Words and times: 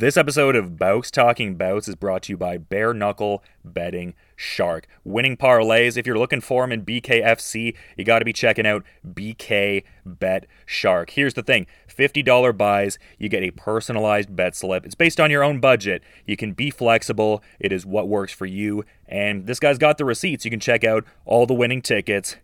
This 0.00 0.16
episode 0.16 0.56
of 0.56 0.78
Bouts 0.78 1.10
Talking 1.10 1.56
Bouts 1.56 1.86
is 1.86 1.94
brought 1.94 2.22
to 2.22 2.32
you 2.32 2.38
by 2.38 2.56
Bare 2.56 2.94
Knuckle 2.94 3.44
Betting 3.62 4.14
Shark. 4.34 4.86
Winning 5.04 5.36
parlays, 5.36 5.98
if 5.98 6.06
you're 6.06 6.16
looking 6.16 6.40
for 6.40 6.62
them 6.62 6.72
in 6.72 6.86
BKFC, 6.86 7.76
you 7.98 8.04
got 8.04 8.20
to 8.20 8.24
be 8.24 8.32
checking 8.32 8.66
out 8.66 8.82
BK 9.06 9.84
Bet 10.06 10.46
Shark. 10.64 11.10
Here's 11.10 11.34
the 11.34 11.42
thing 11.42 11.66
$50 11.86 12.56
buys, 12.56 12.98
you 13.18 13.28
get 13.28 13.42
a 13.42 13.50
personalized 13.50 14.34
bet 14.34 14.56
slip. 14.56 14.86
It's 14.86 14.94
based 14.94 15.20
on 15.20 15.30
your 15.30 15.44
own 15.44 15.60
budget. 15.60 16.02
You 16.24 16.34
can 16.34 16.54
be 16.54 16.70
flexible, 16.70 17.42
it 17.58 17.70
is 17.70 17.84
what 17.84 18.08
works 18.08 18.32
for 18.32 18.46
you. 18.46 18.86
And 19.06 19.46
this 19.46 19.60
guy's 19.60 19.76
got 19.76 19.98
the 19.98 20.06
receipts. 20.06 20.46
You 20.46 20.50
can 20.50 20.60
check 20.60 20.82
out 20.82 21.04
all 21.26 21.44
the 21.44 21.52
winning 21.52 21.82
tickets. 21.82 22.36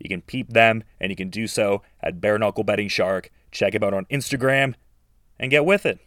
You 0.00 0.08
can 0.08 0.22
peep 0.22 0.48
them, 0.48 0.82
and 0.98 1.12
you 1.12 1.16
can 1.16 1.30
do 1.30 1.46
so 1.46 1.80
at 2.00 2.20
Bare 2.20 2.40
Knuckle 2.40 2.64
Betting 2.64 2.88
Shark. 2.88 3.30
Check 3.52 3.76
him 3.76 3.84
out 3.84 3.94
on 3.94 4.04
Instagram 4.06 4.74
and 5.38 5.52
get 5.52 5.64
with 5.64 5.86
it. 5.86 6.00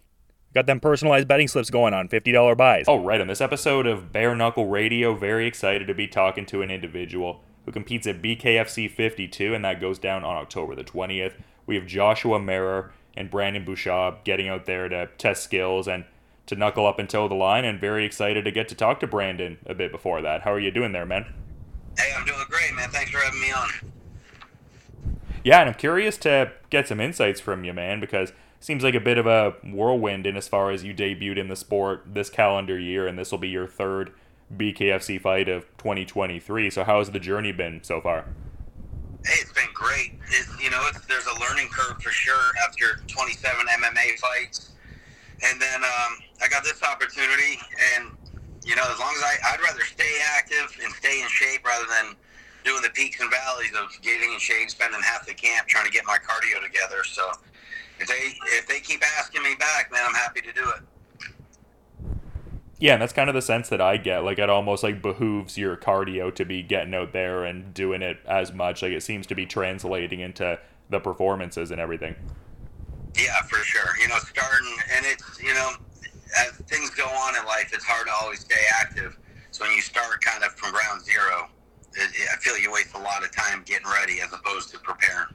Got 0.54 0.66
them 0.66 0.82
personalized 0.82 1.30
betting 1.30 1.48
slips 1.48 1.70
going 1.70 1.94
on, 1.94 2.10
$50 2.10 2.58
buys. 2.58 2.86
Oh, 2.88 3.02
right. 3.02 3.22
On 3.22 3.28
this 3.28 3.40
episode 3.40 3.88
of 3.88 4.12
Bare 4.12 4.36
Knuckle 4.36 4.68
Radio, 4.68 5.16
very 5.16 5.48
excited 5.48 5.88
to 5.88 5.94
be 5.94 6.08
talking 6.08 6.46
to 6.48 6.62
an 6.62 6.70
individual 6.70 7.42
who 7.66 7.72
competes 7.72 8.06
at 8.06 8.22
BKFC 8.22 8.92
52, 8.92 9.54
and 9.54 9.64
that 9.64 9.80
goes 9.80 9.98
down 9.98 10.26
on 10.26 10.36
October 10.36 10.76
the 10.76 10.84
20th. 10.84 11.36
We 11.66 11.76
have 11.76 11.86
Joshua 11.86 12.38
Marer 12.38 12.92
and 13.16 13.30
Brandon 13.30 13.66
Bushaw 13.66 14.22
getting 14.26 14.50
out 14.50 14.66
there 14.66 14.90
to 14.90 15.08
test 15.18 15.44
skills 15.44 15.88
and 15.88 16.04
to 16.48 16.56
knuckle 16.56 16.86
up 16.86 17.00
and 17.00 17.10
toe 17.10 17.30
the 17.30 17.36
line, 17.36 17.64
and 17.64 17.80
very 17.80 18.04
excited 18.04 18.44
to 18.44 18.52
get 18.52 18.68
to 18.68 18.76
talk 18.76 19.00
to 19.00 19.08
Brandon 19.08 19.58
a 19.66 19.74
bit 19.74 19.90
before 19.92 20.22
that. 20.22 20.42
How 20.42 20.52
are 20.52 20.60
you 20.60 20.72
doing 20.72 20.92
there, 20.92 21.06
man? 21.06 21.34
Hey, 21.98 22.12
I'm 22.18 22.26
doing 22.26 22.44
great, 22.50 22.74
man. 22.74 22.90
Thanks 22.90 23.12
for 23.12 23.20
having 23.20 23.40
me 23.40 23.52
on. 23.52 23.70
Yeah, 25.46 25.62
and 25.62 25.70
I'm 25.70 25.76
curious 25.76 26.18
to 26.18 26.52
get 26.70 26.90
some 26.90 27.00
insights 27.00 27.40
from 27.40 27.64
you, 27.64 27.74
man, 27.74 28.02
because 28.02 28.34
seems 28.62 28.84
like 28.84 28.96
a 28.96 29.00
bit 29.00 29.18
of 29.18 29.26
a 29.26 29.56
whirlwind 29.64 30.26
in 30.26 30.38
as 30.38 30.48
far 30.48 30.72
as 30.72 30.84
you 30.84 30.94
debuted 30.94 31.38
in 31.38 31.50
the 31.50 31.56
sport 31.56 32.04
this 32.06 32.30
calendar 32.30 32.80
year, 32.80 33.08
and 33.08 33.18
this 33.20 33.32
will 33.32 33.40
be 33.40 33.50
your 33.50 33.68
third 33.68 34.14
BKFC 34.56 35.20
fight 35.20 35.50
of 35.50 35.66
2023. 35.78 36.70
So, 36.70 36.84
how 36.84 37.00
has 37.00 37.10
the 37.10 37.20
journey 37.20 37.52
been 37.52 37.84
so 37.84 38.00
far? 38.00 38.26
Hey, 39.26 39.34
it's 39.42 39.52
been 39.52 39.70
great. 39.74 40.14
It, 40.30 40.48
you 40.64 40.70
know, 40.70 40.88
there's 41.08 41.26
a 41.26 41.40
learning 41.40 41.70
curve 41.70 42.02
for 42.02 42.12
sure 42.12 42.52
after 42.68 43.02
27 43.08 43.66
MMA 43.66 44.20
fights, 44.20 44.72
and 45.44 45.60
then 45.60 45.84
um, 45.84 46.12
I 46.42 46.48
got 46.50 46.64
this 46.64 46.82
opportunity, 46.84 47.60
and 47.96 48.12
you 48.64 48.76
know, 48.76 48.84
as 48.84 49.00
long 49.00 49.14
as 49.18 49.24
I, 49.24 49.54
I'd 49.54 49.62
rather 49.62 49.82
stay 49.82 50.20
active 50.38 50.78
and 50.84 50.94
stay 50.94 51.22
in 51.22 51.28
shape 51.30 51.66
rather 51.66 51.86
than 51.88 52.16
doing 52.64 52.84
the 52.84 52.92
peaks 52.92 53.20
and 53.20 53.32
valleys 53.32 53.72
of 53.74 53.90
getting 54.04 54.34
in 54.34 54.40
shape, 54.40 54.70
spending 54.70 55.02
half 55.02 55.26
the 55.26 55.34
camp 55.34 55.68
trying 55.68 55.86
to 55.86 55.92
get 55.92 56.06
my 56.06 56.18
cardio 56.18 56.64
together. 56.64 57.04
So 57.04 57.24
if 58.02 58.08
they 58.08 58.34
if 58.58 58.68
they 58.68 58.80
keep 58.80 59.02
asking 59.20 59.44
me 59.44 59.56
back, 59.56 59.92
man, 59.92 60.02
I'm 60.06 60.14
happy 60.14 60.42
to 60.42 60.52
do 60.52 60.70
it. 60.70 60.82
Yeah, 62.80 62.94
and 62.94 63.02
that's 63.02 63.14
kind 63.14 63.30
of 63.30 63.36
the 63.36 63.44
sense 63.44 63.70
that 63.70 63.80
I 63.80 63.98
get. 63.98 64.24
Like 64.24 64.40
it 64.40 64.50
almost 64.50 64.82
like 64.82 65.04
behooves 65.04 65.56
your 65.56 65.78
cardio 65.78 66.34
to 66.34 66.44
be 66.44 66.64
getting 66.64 66.96
out 66.96 67.14
there 67.14 67.44
and 67.44 67.74
doing 67.76 68.02
it 68.02 68.18
as 68.26 68.52
much. 68.52 68.82
Like 68.82 68.92
it 68.92 69.04
seems 69.04 69.28
to 69.28 69.36
be 69.36 69.46
translating 69.46 70.20
into 70.20 70.60
the 70.90 71.00
performances 71.00 71.70
and 71.70 71.80
everything. 71.80 72.16
Yeah, 73.16 73.42
for 73.44 73.58
sure. 73.58 73.96
You 74.02 74.08
know, 74.08 74.18
starting 74.18 74.76
and 74.96 75.06
it's 75.06 75.42
you 75.42 75.54
know, 75.54 75.74
as 76.40 76.52
things 76.68 76.90
go 76.90 77.06
on 77.06 77.36
in 77.36 77.46
life, 77.46 77.72
it's 77.72 77.86
hard 77.86 78.08
to 78.08 78.14
always 78.20 78.40
stay 78.40 78.64
active. 78.80 79.16
So 79.52 79.66
when 79.66 79.76
you 79.76 79.82
start 79.82 80.20
kind 80.22 80.44
of 80.44 80.54
from 80.54 80.72
ground 80.72 81.04
zero, 81.04 81.50
it, 81.94 82.10
it, 82.16 82.30
I 82.34 82.38
feel 82.38 82.58
you 82.58 82.72
waste 82.72 82.96
a 82.96 83.00
lot 83.00 83.24
of 83.24 83.32
time 83.32 83.62
getting 83.66 83.88
ready 83.88 84.22
as 84.22 84.34
opposed 84.34 84.72
to 84.72 84.80
preparing. 84.80 85.28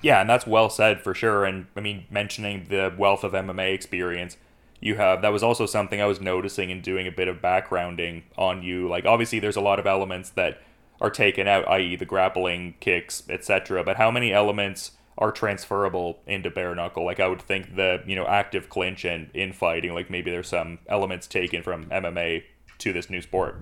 Yeah, 0.00 0.20
and 0.20 0.30
that's 0.30 0.46
well 0.46 0.70
said 0.70 1.02
for 1.02 1.14
sure. 1.14 1.44
And 1.44 1.66
I 1.76 1.80
mean, 1.80 2.06
mentioning 2.10 2.66
the 2.68 2.94
wealth 2.96 3.24
of 3.24 3.32
MMA 3.32 3.74
experience 3.74 4.36
you 4.80 4.94
have, 4.94 5.22
that 5.22 5.32
was 5.32 5.42
also 5.42 5.66
something 5.66 6.00
I 6.00 6.06
was 6.06 6.20
noticing 6.20 6.70
and 6.70 6.82
doing 6.82 7.06
a 7.06 7.12
bit 7.12 7.26
of 7.26 7.38
backgrounding 7.38 8.22
on 8.36 8.62
you. 8.62 8.88
Like, 8.88 9.04
obviously, 9.04 9.40
there's 9.40 9.56
a 9.56 9.60
lot 9.60 9.80
of 9.80 9.86
elements 9.86 10.30
that 10.30 10.62
are 11.00 11.10
taken 11.10 11.48
out, 11.48 11.66
i.e., 11.68 11.96
the 11.96 12.04
grappling, 12.04 12.74
kicks, 12.80 13.24
etc. 13.28 13.82
But 13.82 13.96
how 13.96 14.10
many 14.10 14.32
elements 14.32 14.92
are 15.16 15.32
transferable 15.32 16.20
into 16.26 16.48
bare 16.48 16.76
knuckle? 16.76 17.04
Like, 17.04 17.18
I 17.18 17.26
would 17.26 17.42
think 17.42 17.74
the 17.74 18.02
you 18.06 18.14
know 18.14 18.26
active 18.26 18.68
clinch 18.68 19.04
and 19.04 19.30
infighting, 19.34 19.94
like 19.94 20.10
maybe 20.10 20.30
there's 20.30 20.48
some 20.48 20.78
elements 20.86 21.26
taken 21.26 21.62
from 21.62 21.86
MMA 21.86 22.44
to 22.78 22.92
this 22.92 23.10
new 23.10 23.20
sport. 23.20 23.60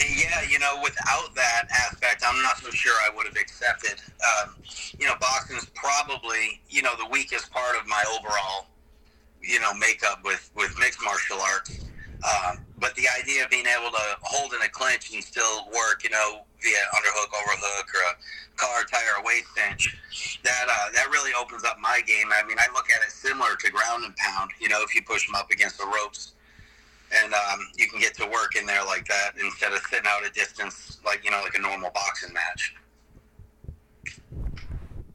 Yeah, 0.00 0.42
you 0.48 0.58
know, 0.58 0.80
without 0.82 1.34
that 1.34 1.68
aspect, 1.70 2.24
I'm 2.26 2.42
not 2.42 2.56
so 2.58 2.70
sure 2.70 2.94
I 3.06 3.14
would 3.14 3.26
have 3.26 3.36
accepted. 3.36 4.00
Um, 4.20 4.54
you 4.98 5.06
know, 5.06 5.14
boxing 5.20 5.56
is 5.56 5.66
probably 5.74 6.60
you 6.68 6.82
know 6.82 6.94
the 6.96 7.06
weakest 7.06 7.50
part 7.50 7.76
of 7.76 7.86
my 7.86 8.02
overall 8.16 8.66
you 9.42 9.60
know 9.60 9.72
makeup 9.74 10.20
with 10.24 10.50
with 10.56 10.74
mixed 10.78 11.02
martial 11.04 11.38
arts. 11.40 11.80
Um, 12.20 12.58
but 12.78 12.94
the 12.96 13.08
idea 13.18 13.44
of 13.44 13.50
being 13.50 13.66
able 13.66 13.90
to 13.90 14.06
hold 14.22 14.52
in 14.52 14.60
a 14.62 14.68
clinch 14.68 15.12
and 15.14 15.24
still 15.24 15.64
work, 15.72 16.04
you 16.04 16.10
know, 16.10 16.44
via 16.60 16.82
underhook, 16.92 17.32
overhook, 17.32 17.88
or 17.94 18.02
a 18.12 18.14
collar 18.56 18.84
tie 18.84 19.04
or 19.16 19.22
a 19.22 19.24
waist 19.24 19.48
cinch, 19.56 19.96
that 20.44 20.66
uh, 20.68 20.90
that 20.94 21.08
really 21.10 21.32
opens 21.38 21.64
up 21.64 21.78
my 21.80 22.02
game. 22.06 22.28
I 22.32 22.46
mean, 22.46 22.58
I 22.58 22.66
look 22.74 22.86
at 22.94 23.02
it 23.02 23.10
similar 23.10 23.56
to 23.56 23.70
ground 23.70 24.04
and 24.04 24.14
pound. 24.16 24.50
You 24.60 24.68
know, 24.68 24.82
if 24.82 24.94
you 24.94 25.02
push 25.02 25.26
them 25.26 25.34
up 25.34 25.50
against 25.50 25.78
the 25.78 25.86
ropes, 25.86 26.32
and 27.12 27.32
um, 27.34 27.60
you 27.76 27.88
can 27.88 28.00
get 28.00 28.14
to 28.14 28.26
work 28.26 28.56
in 28.56 28.66
there 28.66 28.84
like 28.84 29.06
that 29.08 29.32
instead 29.42 29.72
of 29.72 29.80
sitting 29.90 30.06
out 30.06 30.26
a 30.26 30.30
distance 30.30 30.98
like 31.04 31.24
you 31.24 31.30
know 31.30 31.40
like 31.42 31.54
a 31.54 31.60
normal 31.60 31.90
boxing 31.94 32.32
match. 32.32 32.74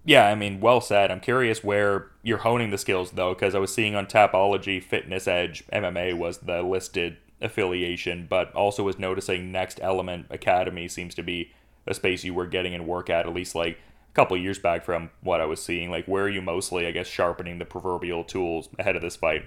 Yeah, 0.08 0.28
I 0.28 0.36
mean, 0.36 0.60
well 0.60 0.82
said. 0.82 1.10
I'm 1.10 1.20
curious 1.20 1.64
where 1.64 2.12
you're 2.22 2.38
honing 2.40 2.70
the 2.70 2.78
skills 2.78 3.12
though, 3.12 3.34
because 3.34 3.56
I 3.56 3.60
was 3.60 3.74
seeing 3.74 3.96
on 3.96 4.06
Tapology, 4.06 4.82
Fitness 4.82 5.28
Edge 5.28 5.64
MMA 5.74 6.16
was 6.16 6.40
the 6.40 6.62
listed 6.62 7.18
affiliation, 7.42 8.28
but 8.30 8.54
also 8.54 8.84
was 8.84 9.00
noticing 9.00 9.52
Next 9.52 9.80
Element 9.82 10.28
Academy 10.30 10.88
seems 10.88 11.16
to 11.16 11.24
be 11.24 11.52
a 11.88 11.94
space 11.94 12.24
you 12.24 12.34
were 12.34 12.46
getting 12.46 12.74
in 12.74 12.86
work 12.86 13.10
at, 13.10 13.26
at 13.26 13.34
least 13.34 13.56
like 13.56 13.80
a 14.12 14.14
couple 14.14 14.38
years 14.38 14.60
back 14.60 14.86
from 14.86 15.10
what 15.22 15.42
I 15.42 15.46
was 15.46 15.62
seeing. 15.62 15.90
Like, 15.90 16.06
where 16.06 16.26
are 16.26 16.30
you 16.30 16.42
mostly, 16.42 16.86
I 16.86 16.92
guess, 16.92 17.08
sharpening 17.08 17.58
the 17.58 17.66
proverbial 17.66 18.24
tools 18.24 18.70
ahead 18.78 18.96
of 18.96 19.02
this 19.02 19.16
fight? 19.16 19.44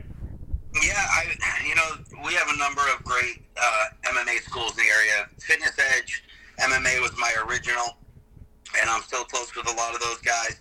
Yeah, 0.82 0.92
I 0.96 1.24
know 1.88 2.22
we 2.24 2.34
have 2.34 2.48
a 2.48 2.58
number 2.58 2.82
of 2.94 3.04
great 3.04 3.42
uh, 3.56 3.84
MMA 4.04 4.40
schools 4.40 4.72
in 4.72 4.84
the 4.84 4.90
area. 4.90 5.28
Fitness 5.38 5.76
Edge 5.96 6.24
MMA 6.60 7.00
was 7.00 7.12
my 7.18 7.32
original, 7.48 7.96
and 8.80 8.90
I'm 8.90 9.02
still 9.02 9.24
close 9.24 9.54
with 9.54 9.68
a 9.68 9.76
lot 9.76 9.94
of 9.94 10.00
those 10.00 10.18
guys. 10.18 10.60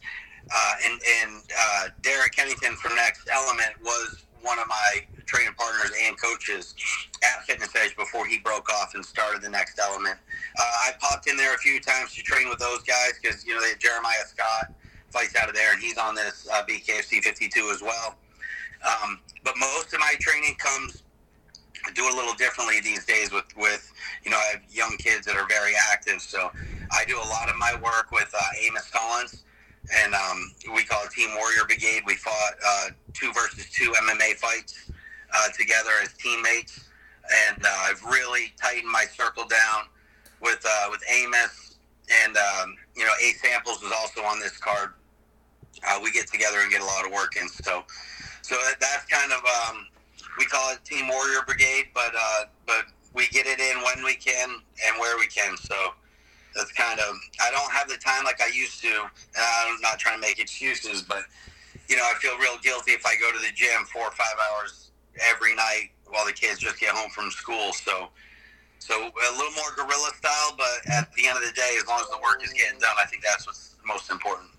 Uh, 0.53 0.73
and 0.85 1.01
and 1.23 1.43
uh, 1.57 1.87
Derek 2.01 2.33
Kennington 2.33 2.75
from 2.75 2.95
Next 2.95 3.27
Element 3.31 3.73
was 3.83 4.23
one 4.41 4.59
of 4.59 4.67
my 4.67 5.05
training 5.25 5.53
partners 5.57 5.91
and 6.05 6.19
coaches 6.19 6.73
at 7.23 7.43
Fitness 7.43 7.75
Edge 7.75 7.95
before 7.97 8.25
he 8.25 8.39
broke 8.39 8.71
off 8.71 8.95
and 8.95 9.03
started 9.03 9.41
the 9.41 9.49
Next 9.49 9.77
Element. 9.79 10.15
Uh, 10.57 10.63
I 10.63 10.91
popped 10.99 11.27
in 11.27 11.35
there 11.35 11.53
a 11.53 11.57
few 11.57 11.81
times 11.81 12.13
to 12.15 12.21
train 12.21 12.47
with 12.47 12.59
those 12.59 12.81
guys 12.83 13.13
because 13.21 13.45
you 13.45 13.53
know 13.53 13.61
they 13.61 13.69
had 13.69 13.79
Jeremiah 13.79 14.25
Scott 14.25 14.73
fights 15.09 15.35
out 15.35 15.49
of 15.49 15.55
there, 15.55 15.73
and 15.73 15.81
he's 15.81 15.97
on 15.97 16.15
this 16.15 16.47
uh, 16.53 16.63
BKFC 16.63 17.21
52 17.21 17.71
as 17.73 17.81
well. 17.81 18.15
Um, 18.85 19.19
but 19.43 19.55
most 19.57 19.93
of 19.93 19.99
my 19.99 20.13
training 20.19 20.55
comes 20.55 21.03
do 21.97 22.05
it 22.05 22.13
a 22.13 22.15
little 22.15 22.35
differently 22.35 22.79
these 22.79 23.05
days 23.05 23.31
with 23.31 23.45
with 23.57 23.91
you 24.23 24.31
know 24.31 24.37
I 24.37 24.53
have 24.53 24.61
young 24.69 24.95
kids 24.97 25.25
that 25.25 25.35
are 25.35 25.47
very 25.47 25.73
active, 25.91 26.21
so 26.21 26.51
I 26.91 27.03
do 27.05 27.17
a 27.17 27.27
lot 27.27 27.49
of 27.49 27.57
my 27.57 27.73
work 27.81 28.11
with 28.11 28.31
uh, 28.33 28.65
Amos 28.65 28.89
Collins 28.89 29.43
and 29.95 30.13
um, 30.13 30.51
we 30.73 30.83
call 30.83 31.03
it 31.05 31.11
Team 31.11 31.29
Warrior 31.35 31.65
Brigade. 31.65 32.03
We 32.05 32.15
fought 32.15 32.53
uh, 32.65 32.87
two 33.13 33.31
versus 33.33 33.69
two 33.69 33.91
MMA 33.91 34.35
fights 34.35 34.91
uh, 35.33 35.47
together 35.57 35.91
as 36.01 36.13
teammates, 36.13 36.89
and 37.49 37.63
uh, 37.63 37.69
I've 37.83 38.03
really 38.03 38.53
tightened 38.61 38.91
my 38.91 39.05
circle 39.05 39.45
down 39.47 39.85
with 40.41 40.63
uh, 40.65 40.87
with 40.91 41.01
Amos, 41.09 41.77
and 42.25 42.35
um, 42.37 42.75
you 42.95 43.05
know 43.05 43.13
Ace 43.23 43.41
Samples 43.41 43.81
is 43.81 43.91
also 43.91 44.21
on 44.21 44.39
this 44.39 44.57
card. 44.57 44.93
Uh, 45.87 45.99
we 46.01 46.11
get 46.11 46.27
together 46.27 46.59
and 46.59 46.71
get 46.71 46.81
a 46.81 46.85
lot 46.85 47.05
of 47.05 47.11
work 47.11 47.35
in, 47.39 47.47
so 47.47 47.83
so 48.41 48.55
that's 48.79 49.05
kind 49.05 49.31
of 49.31 49.39
um, 49.39 49.87
we 50.37 50.45
call 50.45 50.71
it 50.71 50.83
Team 50.85 51.07
Warrior 51.07 51.41
Brigade, 51.45 51.87
but 51.93 52.11
uh, 52.15 52.45
but 52.65 52.85
we 53.13 53.27
get 53.27 53.47
it 53.47 53.59
in 53.59 53.83
when 53.83 54.03
we 54.03 54.15
can 54.15 54.49
and 54.49 54.99
where 54.99 55.17
we 55.17 55.27
can. 55.27 55.57
So 55.57 55.75
that's 56.55 56.71
kind 56.71 56.99
of 56.99 57.15
I 57.41 57.51
don't 57.51 57.71
have 57.71 57.87
the 57.87 57.97
time 57.97 58.23
like 58.23 58.41
I 58.41 58.49
used 58.53 58.81
to, 58.81 58.87
and 58.87 59.09
I'm 59.35 59.81
not 59.81 59.99
trying 59.99 60.15
to 60.15 60.21
make 60.21 60.39
excuses, 60.39 61.01
but 61.01 61.23
you 61.87 61.95
know 61.95 62.03
I 62.03 62.13
feel 62.19 62.37
real 62.37 62.57
guilty 62.61 62.91
if 62.91 63.05
I 63.05 63.15
go 63.19 63.31
to 63.31 63.39
the 63.39 63.53
gym 63.53 63.85
four 63.91 64.03
or 64.03 64.11
five 64.11 64.35
hours 64.51 64.91
every 65.29 65.55
night 65.55 65.89
while 66.09 66.25
the 66.25 66.33
kids 66.33 66.59
just 66.59 66.79
get 66.79 66.93
home 66.93 67.09
from 67.09 67.31
school. 67.31 67.73
So 67.73 68.09
so 68.79 68.95
a 68.95 69.31
little 69.35 69.51
more 69.53 69.71
guerrilla 69.75 70.11
style, 70.17 70.55
but 70.57 70.93
at 70.93 71.11
the 71.13 71.27
end 71.27 71.37
of 71.37 71.43
the 71.43 71.51
day, 71.53 71.75
as 71.79 71.87
long 71.87 71.99
as 71.99 72.07
the 72.09 72.19
work 72.21 72.43
is 72.43 72.53
getting 72.53 72.79
done, 72.79 72.95
I 73.01 73.05
think 73.05 73.23
that's 73.23 73.45
what's 73.45 73.75
most 73.85 74.11
important. 74.11 74.49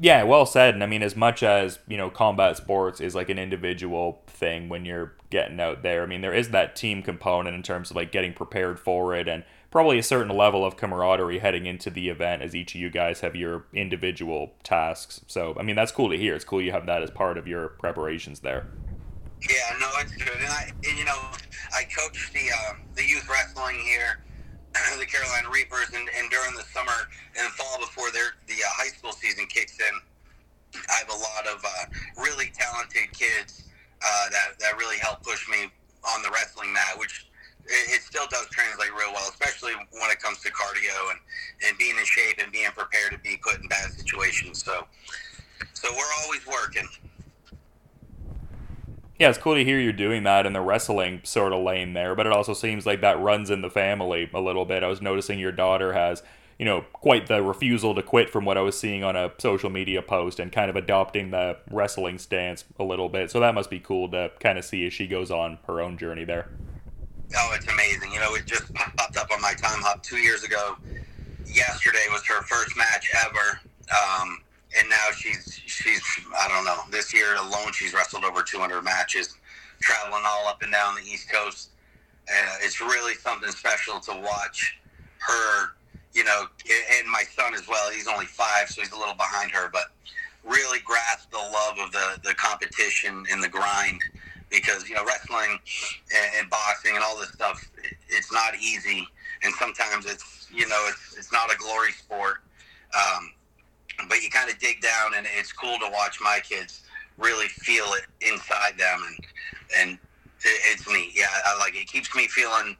Yeah, 0.00 0.24
well 0.24 0.46
said. 0.46 0.74
And 0.74 0.82
I 0.82 0.86
mean, 0.86 1.02
as 1.02 1.14
much 1.14 1.42
as 1.42 1.78
you 1.86 1.96
know, 1.96 2.10
combat 2.10 2.56
sports 2.56 3.00
is 3.00 3.14
like 3.14 3.28
an 3.28 3.38
individual 3.38 4.22
thing 4.26 4.68
when 4.68 4.84
you're 4.84 5.14
getting 5.30 5.60
out 5.60 5.82
there. 5.82 6.02
I 6.02 6.06
mean, 6.06 6.20
there 6.20 6.34
is 6.34 6.50
that 6.50 6.76
team 6.76 7.02
component 7.02 7.54
in 7.54 7.62
terms 7.62 7.90
of 7.90 7.96
like 7.96 8.10
getting 8.12 8.32
prepared 8.32 8.80
for 8.80 9.14
it 9.14 9.28
and 9.28 9.44
probably 9.70 9.98
a 9.98 10.02
certain 10.02 10.36
level 10.36 10.64
of 10.64 10.76
camaraderie 10.76 11.40
heading 11.40 11.66
into 11.66 11.90
the 11.90 12.08
event 12.08 12.42
as 12.42 12.54
each 12.54 12.74
of 12.74 12.80
you 12.80 12.90
guys 12.90 13.20
have 13.20 13.34
your 13.34 13.64
individual 13.72 14.52
tasks. 14.62 15.20
So, 15.26 15.56
I 15.58 15.62
mean, 15.62 15.74
that's 15.74 15.90
cool 15.90 16.10
to 16.10 16.16
hear. 16.16 16.34
It's 16.34 16.44
cool 16.44 16.62
you 16.62 16.72
have 16.72 16.86
that 16.86 17.02
as 17.02 17.10
part 17.10 17.38
of 17.38 17.48
your 17.48 17.70
preparations 17.70 18.40
there. 18.40 18.66
Yeah, 19.42 19.76
no, 19.80 19.88
it's 19.98 20.14
good. 20.14 20.28
And 20.38 20.46
I, 20.46 20.72
and, 20.88 20.98
you 20.98 21.04
know, 21.04 21.18
I 21.74 21.82
coach 21.84 22.32
the 22.32 22.50
uh, 22.52 22.74
the 22.94 23.04
youth 23.04 23.28
wrestling 23.28 23.76
here, 23.80 24.22
the 24.98 25.06
Carolina 25.06 25.48
Reapers, 25.50 25.90
and, 25.94 26.08
and 26.18 26.30
during 26.30 26.54
the 26.54 26.66
summer 26.72 27.08
and 27.38 27.48
fall 27.52 27.78
before 27.78 28.10
their 28.10 28.34
the 28.46 28.54
uh, 28.54 28.70
high 28.74 28.90
school 28.90 29.12
season 29.12 29.46
kicks 29.46 29.78
in, 29.78 29.94
I 30.90 30.98
have 30.98 31.10
a 31.10 31.18
lot 31.18 31.46
of 31.46 31.64
uh, 31.64 32.22
really 32.22 32.50
talented 32.54 33.12
kids 33.12 33.64
uh, 34.02 34.30
that 34.30 34.58
that 34.60 34.76
really 34.76 34.98
help 34.98 35.22
push 35.22 35.48
me 35.48 35.70
on 36.14 36.22
the 36.22 36.30
wrestling 36.30 36.72
mat, 36.72 36.98
which 36.98 37.26
it, 37.66 37.96
it 37.96 38.02
still 38.02 38.26
does 38.30 38.46
translate 38.50 38.90
real 38.92 39.12
well, 39.12 39.28
especially 39.30 39.72
when 39.90 40.10
it 40.10 40.20
comes 40.20 40.40
to 40.42 40.50
cardio 40.52 41.10
and, 41.10 41.20
and 41.66 41.78
being 41.78 41.96
in 41.96 42.04
shape 42.04 42.36
and 42.42 42.52
being 42.52 42.70
prepared 42.72 43.12
to 43.12 43.18
be 43.18 43.38
put 43.42 43.60
in 43.60 43.68
bad 43.68 43.90
situations. 43.92 44.64
So, 44.64 44.86
so 45.72 45.90
we're 45.92 46.14
always 46.24 46.46
working. 46.46 46.88
Yeah, 49.18 49.28
it's 49.28 49.38
cool 49.38 49.54
to 49.54 49.64
hear 49.64 49.78
you're 49.78 49.92
doing 49.92 50.24
that 50.24 50.44
in 50.44 50.54
the 50.54 50.60
wrestling 50.60 51.20
sort 51.22 51.52
of 51.52 51.62
lane 51.62 51.92
there, 51.92 52.16
but 52.16 52.26
it 52.26 52.32
also 52.32 52.52
seems 52.52 52.84
like 52.84 53.00
that 53.02 53.20
runs 53.20 53.48
in 53.48 53.60
the 53.62 53.70
family 53.70 54.28
a 54.34 54.40
little 54.40 54.64
bit. 54.64 54.82
I 54.82 54.88
was 54.88 55.00
noticing 55.00 55.38
your 55.38 55.52
daughter 55.52 55.92
has, 55.92 56.24
you 56.58 56.64
know, 56.64 56.84
quite 56.92 57.28
the 57.28 57.40
refusal 57.40 57.94
to 57.94 58.02
quit 58.02 58.28
from 58.28 58.44
what 58.44 58.58
I 58.58 58.62
was 58.62 58.76
seeing 58.76 59.04
on 59.04 59.14
a 59.14 59.30
social 59.38 59.70
media 59.70 60.02
post 60.02 60.40
and 60.40 60.50
kind 60.50 60.68
of 60.68 60.74
adopting 60.74 61.30
the 61.30 61.58
wrestling 61.70 62.18
stance 62.18 62.64
a 62.76 62.82
little 62.82 63.08
bit. 63.08 63.30
So 63.30 63.38
that 63.38 63.54
must 63.54 63.70
be 63.70 63.78
cool 63.78 64.10
to 64.10 64.32
kind 64.40 64.58
of 64.58 64.64
see 64.64 64.84
as 64.84 64.92
she 64.92 65.06
goes 65.06 65.30
on 65.30 65.58
her 65.68 65.80
own 65.80 65.96
journey 65.96 66.24
there. 66.24 66.50
Oh, 67.36 67.52
it's 67.54 67.68
amazing. 67.68 68.12
You 68.12 68.18
know, 68.18 68.34
it 68.34 68.46
just 68.46 68.74
popped 68.74 69.16
up 69.16 69.30
on 69.30 69.40
my 69.40 69.54
time 69.54 69.80
hop 69.80 70.02
two 70.02 70.18
years 70.18 70.42
ago. 70.42 70.76
Yesterday 71.46 72.06
was 72.10 72.24
her 72.26 72.42
first 72.42 72.76
match 72.76 73.12
ever. 73.24 73.60
Um, 73.90 74.38
and 74.78 74.88
now 74.88 75.06
she's 75.16 75.60
she's 75.66 76.02
I 76.38 76.48
don't 76.48 76.64
know. 76.64 76.78
This 76.90 77.12
year 77.14 77.34
alone, 77.36 77.72
she's 77.72 77.92
wrestled 77.94 78.24
over 78.24 78.42
200 78.42 78.82
matches, 78.82 79.36
traveling 79.80 80.22
all 80.26 80.48
up 80.48 80.62
and 80.62 80.72
down 80.72 80.94
the 80.94 81.02
East 81.02 81.30
Coast. 81.30 81.70
Uh, 82.28 82.56
it's 82.62 82.80
really 82.80 83.14
something 83.14 83.50
special 83.50 84.00
to 84.00 84.12
watch 84.12 84.78
her. 85.18 85.70
You 86.12 86.22
know, 86.24 86.44
and 86.98 87.10
my 87.10 87.24
son 87.24 87.54
as 87.54 87.66
well. 87.66 87.90
He's 87.90 88.06
only 88.06 88.26
five, 88.26 88.68
so 88.68 88.80
he's 88.80 88.92
a 88.92 88.98
little 88.98 89.14
behind 89.14 89.50
her, 89.50 89.68
but 89.72 89.86
really 90.44 90.78
grasp 90.84 91.30
the 91.30 91.38
love 91.38 91.78
of 91.80 91.92
the 91.92 92.20
the 92.22 92.34
competition 92.34 93.24
and 93.30 93.42
the 93.42 93.48
grind. 93.48 94.00
Because 94.50 94.88
you 94.88 94.94
know, 94.94 95.04
wrestling 95.04 95.58
and, 96.14 96.30
and 96.38 96.50
boxing 96.50 96.94
and 96.94 97.02
all 97.02 97.18
this 97.18 97.30
stuff, 97.30 97.68
it, 97.82 97.94
it's 98.08 98.32
not 98.32 98.54
easy, 98.56 99.06
and 99.42 99.52
sometimes 99.54 100.06
it's 100.06 100.46
you 100.52 100.68
know, 100.68 100.86
it's 100.88 101.16
it's 101.18 101.32
not 101.32 101.52
a 101.52 101.56
glory 101.56 101.92
sport. 101.92 102.42
Um, 102.94 103.32
but 104.08 104.22
you 104.22 104.30
kind 104.30 104.50
of 104.50 104.58
dig 104.58 104.80
down, 104.80 105.12
and 105.16 105.26
it's 105.38 105.52
cool 105.52 105.78
to 105.78 105.90
watch 105.90 106.18
my 106.20 106.40
kids 106.42 106.82
really 107.18 107.46
feel 107.48 107.86
it 107.94 108.04
inside 108.20 108.78
them, 108.78 109.00
and 109.06 109.26
and 109.78 109.98
it's 110.44 110.88
neat. 110.88 111.12
Yeah, 111.14 111.26
I 111.46 111.58
like 111.58 111.74
it. 111.74 111.80
it 111.80 111.88
keeps 111.88 112.14
me 112.14 112.26
feeling. 112.28 112.76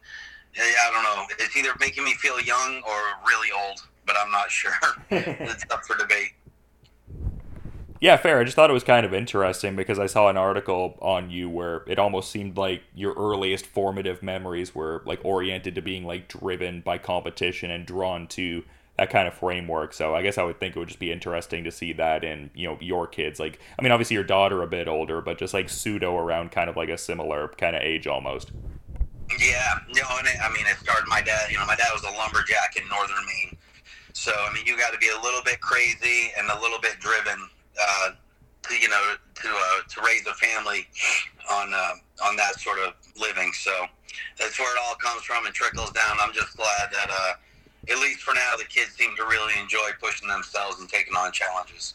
Eh, 0.56 0.60
I 0.62 0.90
don't 0.92 1.02
know. 1.02 1.26
It's 1.38 1.56
either 1.56 1.70
making 1.80 2.04
me 2.04 2.14
feel 2.14 2.40
young 2.40 2.82
or 2.86 2.98
really 3.26 3.48
old, 3.66 3.80
but 4.06 4.16
I'm 4.18 4.30
not 4.30 4.50
sure. 4.50 4.72
it's 5.10 5.64
up 5.70 5.84
for 5.84 5.96
debate. 5.96 6.32
Yeah, 8.00 8.18
fair. 8.18 8.38
I 8.38 8.44
just 8.44 8.54
thought 8.54 8.68
it 8.68 8.74
was 8.74 8.84
kind 8.84 9.06
of 9.06 9.14
interesting 9.14 9.76
because 9.76 9.98
I 9.98 10.06
saw 10.06 10.28
an 10.28 10.36
article 10.36 10.98
on 11.00 11.30
you 11.30 11.48
where 11.48 11.84
it 11.86 11.98
almost 11.98 12.30
seemed 12.30 12.58
like 12.58 12.82
your 12.94 13.14
earliest 13.14 13.64
formative 13.64 14.22
memories 14.22 14.74
were 14.74 15.02
like 15.06 15.24
oriented 15.24 15.74
to 15.76 15.80
being 15.80 16.04
like 16.04 16.28
driven 16.28 16.82
by 16.82 16.98
competition 16.98 17.70
and 17.70 17.86
drawn 17.86 18.26
to 18.28 18.62
that 18.96 19.10
kind 19.10 19.26
of 19.26 19.34
framework. 19.34 19.92
So 19.92 20.14
I 20.14 20.22
guess 20.22 20.38
I 20.38 20.44
would 20.44 20.60
think 20.60 20.76
it 20.76 20.78
would 20.78 20.88
just 20.88 21.00
be 21.00 21.10
interesting 21.10 21.64
to 21.64 21.70
see 21.70 21.92
that 21.94 22.24
in 22.24 22.50
you 22.54 22.68
know 22.68 22.78
your 22.80 23.06
kids. 23.06 23.40
Like 23.40 23.60
I 23.78 23.82
mean, 23.82 23.92
obviously 23.92 24.14
your 24.14 24.24
daughter 24.24 24.62
a 24.62 24.66
bit 24.66 24.88
older, 24.88 25.20
but 25.20 25.38
just 25.38 25.54
like 25.54 25.68
pseudo 25.68 26.16
around 26.16 26.52
kind 26.52 26.70
of 26.70 26.76
like 26.76 26.88
a 26.88 26.98
similar 26.98 27.48
kind 27.48 27.74
of 27.76 27.82
age 27.82 28.06
almost. 28.06 28.52
Yeah, 29.40 29.78
no, 29.94 30.02
and 30.18 30.28
it, 30.28 30.36
I 30.42 30.52
mean, 30.52 30.66
it 30.66 30.76
started 30.76 31.08
my 31.08 31.22
dad. 31.22 31.50
You 31.50 31.58
know, 31.58 31.66
my 31.66 31.76
dad 31.76 31.88
was 31.92 32.02
a 32.02 32.16
lumberjack 32.16 32.76
in 32.76 32.86
northern 32.88 33.24
Maine, 33.26 33.56
so 34.12 34.32
I 34.32 34.52
mean, 34.52 34.64
you 34.66 34.76
got 34.76 34.92
to 34.92 34.98
be 34.98 35.08
a 35.08 35.20
little 35.22 35.42
bit 35.42 35.60
crazy 35.60 36.32
and 36.38 36.48
a 36.50 36.60
little 36.60 36.78
bit 36.80 37.00
driven 37.00 37.48
uh, 37.80 38.10
to 38.62 38.74
you 38.76 38.88
know 38.88 39.14
to 39.34 39.48
uh, 39.48 39.80
to 39.88 40.00
raise 40.02 40.26
a 40.26 40.34
family 40.34 40.86
on 41.50 41.72
uh, 41.74 41.94
on 42.24 42.36
that 42.36 42.60
sort 42.60 42.78
of 42.78 42.94
living. 43.20 43.52
So 43.52 43.86
that's 44.38 44.58
where 44.58 44.74
it 44.76 44.80
all 44.84 44.94
comes 44.96 45.22
from 45.22 45.46
and 45.46 45.54
trickles 45.54 45.90
down. 45.90 46.16
I'm 46.20 46.32
just 46.32 46.56
glad 46.56 46.90
that 46.92 47.10
uh, 47.10 47.32
at 47.88 47.98
least 47.98 48.20
for 48.20 48.34
now, 48.34 48.56
the 48.56 48.64
kids 48.64 48.92
seem 48.92 49.14
to 49.16 49.24
really 49.24 49.52
enjoy 49.60 49.90
pushing 50.00 50.28
themselves 50.28 50.80
and 50.80 50.88
taking 50.88 51.14
on 51.14 51.32
challenges. 51.32 51.94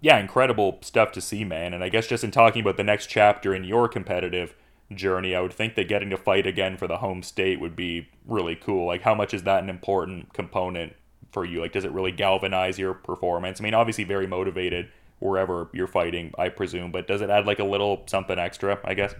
Yeah, 0.00 0.18
incredible 0.18 0.78
stuff 0.82 1.12
to 1.12 1.20
see, 1.20 1.44
man. 1.44 1.74
And 1.74 1.82
I 1.82 1.88
guess 1.88 2.06
just 2.06 2.24
in 2.24 2.30
talking 2.30 2.62
about 2.62 2.76
the 2.76 2.84
next 2.84 3.06
chapter 3.06 3.54
in 3.54 3.64
your 3.64 3.88
competitive 3.88 4.54
journey, 4.94 5.34
I 5.34 5.40
would 5.40 5.52
think 5.52 5.74
that 5.74 5.88
getting 5.88 6.10
to 6.10 6.16
fight 6.16 6.46
again 6.46 6.76
for 6.76 6.86
the 6.86 6.98
home 6.98 7.22
state 7.22 7.60
would 7.60 7.74
be 7.74 8.08
really 8.26 8.54
cool. 8.54 8.86
Like, 8.86 9.02
how 9.02 9.14
much 9.14 9.34
is 9.34 9.42
that 9.44 9.62
an 9.62 9.70
important 9.70 10.32
component 10.32 10.94
for 11.32 11.44
you? 11.44 11.60
Like, 11.60 11.72
does 11.72 11.84
it 11.84 11.92
really 11.92 12.12
galvanize 12.12 12.78
your 12.78 12.94
performance? 12.94 13.60
I 13.60 13.64
mean, 13.64 13.74
obviously, 13.74 14.04
very 14.04 14.26
motivated 14.26 14.90
wherever 15.18 15.68
you're 15.72 15.86
fighting, 15.86 16.32
I 16.38 16.50
presume, 16.50 16.92
but 16.92 17.08
does 17.08 17.22
it 17.22 17.30
add 17.30 17.46
like 17.46 17.58
a 17.58 17.64
little 17.64 18.04
something 18.06 18.38
extra, 18.38 18.78
I 18.84 18.94
guess? 18.94 19.14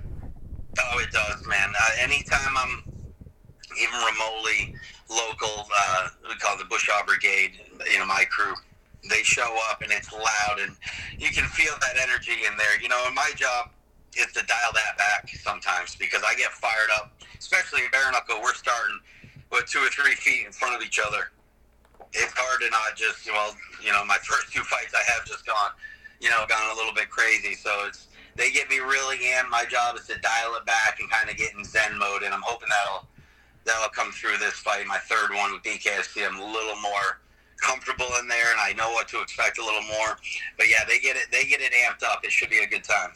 Oh, 0.78 0.98
it 0.98 1.10
does, 1.10 1.46
man. 1.46 1.72
Uh, 1.80 1.88
anytime 2.00 2.56
I'm 2.56 2.85
even 3.80 3.94
remotely 3.94 4.74
local, 5.08 5.66
uh, 5.68 6.08
we 6.28 6.34
call 6.36 6.56
the 6.56 6.64
Bushaw 6.64 7.06
Brigade, 7.06 7.52
you 7.90 7.98
know, 7.98 8.06
my 8.06 8.24
crew, 8.30 8.54
they 9.08 9.22
show 9.22 9.56
up 9.70 9.82
and 9.82 9.92
it's 9.92 10.12
loud 10.12 10.58
and 10.60 10.74
you 11.18 11.30
can 11.30 11.44
feel 11.44 11.74
that 11.80 11.96
energy 12.02 12.44
in 12.46 12.56
there. 12.56 12.80
You 12.80 12.88
know, 12.88 13.02
and 13.06 13.14
my 13.14 13.30
job 13.36 13.70
is 14.16 14.32
to 14.32 14.44
dial 14.46 14.72
that 14.74 14.98
back 14.98 15.28
sometimes 15.28 15.94
because 15.96 16.22
I 16.26 16.34
get 16.34 16.50
fired 16.50 16.90
up, 16.96 17.12
especially 17.38 17.84
in 17.84 17.90
bare 17.90 18.10
knuckle. 18.10 18.40
We're 18.42 18.54
starting 18.54 18.98
with 19.52 19.66
two 19.66 19.78
or 19.78 19.88
three 19.88 20.14
feet 20.14 20.46
in 20.46 20.52
front 20.52 20.74
of 20.74 20.82
each 20.82 20.98
other. 20.98 21.30
It's 22.12 22.32
hard 22.34 22.62
to 22.62 22.70
not 22.70 22.96
just, 22.96 23.26
well, 23.30 23.54
you 23.82 23.92
know, 23.92 24.04
my 24.04 24.16
first 24.22 24.52
two 24.52 24.62
fights 24.62 24.94
I 24.94 25.02
have 25.12 25.24
just 25.24 25.46
gone, 25.46 25.70
you 26.20 26.30
know, 26.30 26.44
gone 26.48 26.72
a 26.72 26.76
little 26.76 26.94
bit 26.94 27.10
crazy. 27.10 27.54
So 27.54 27.70
it's, 27.86 28.08
they 28.34 28.50
get 28.50 28.68
me 28.68 28.78
really 28.78 29.16
in. 29.16 29.48
My 29.50 29.64
job 29.64 29.96
is 29.96 30.06
to 30.08 30.18
dial 30.18 30.56
it 30.56 30.66
back 30.66 31.00
and 31.00 31.10
kind 31.10 31.30
of 31.30 31.36
get 31.36 31.54
in 31.54 31.64
Zen 31.64 31.96
mode, 31.98 32.22
and 32.22 32.34
I'm 32.34 32.42
hoping 32.44 32.68
that'll 32.68 33.08
that'll 33.66 33.90
come 33.90 34.12
through 34.12 34.38
this 34.38 34.54
fight. 34.54 34.86
My 34.86 34.98
third 34.98 35.34
one 35.34 35.52
with 35.52 35.62
BKFC, 35.62 36.26
I'm 36.26 36.38
a 36.38 36.44
little 36.44 36.80
more 36.80 37.20
comfortable 37.60 38.06
in 38.20 38.28
there, 38.28 38.50
and 38.50 38.60
I 38.60 38.72
know 38.72 38.92
what 38.92 39.08
to 39.08 39.20
expect 39.20 39.58
a 39.58 39.64
little 39.64 39.82
more. 39.82 40.16
But 40.56 40.68
yeah, 40.68 40.84
they 40.88 40.98
get 40.98 41.16
it. 41.16 41.26
They 41.30 41.44
get 41.44 41.60
it 41.60 41.72
amped 41.72 42.06
up. 42.06 42.20
It 42.24 42.30
should 42.30 42.50
be 42.50 42.58
a 42.58 42.66
good 42.66 42.84
time. 42.84 43.12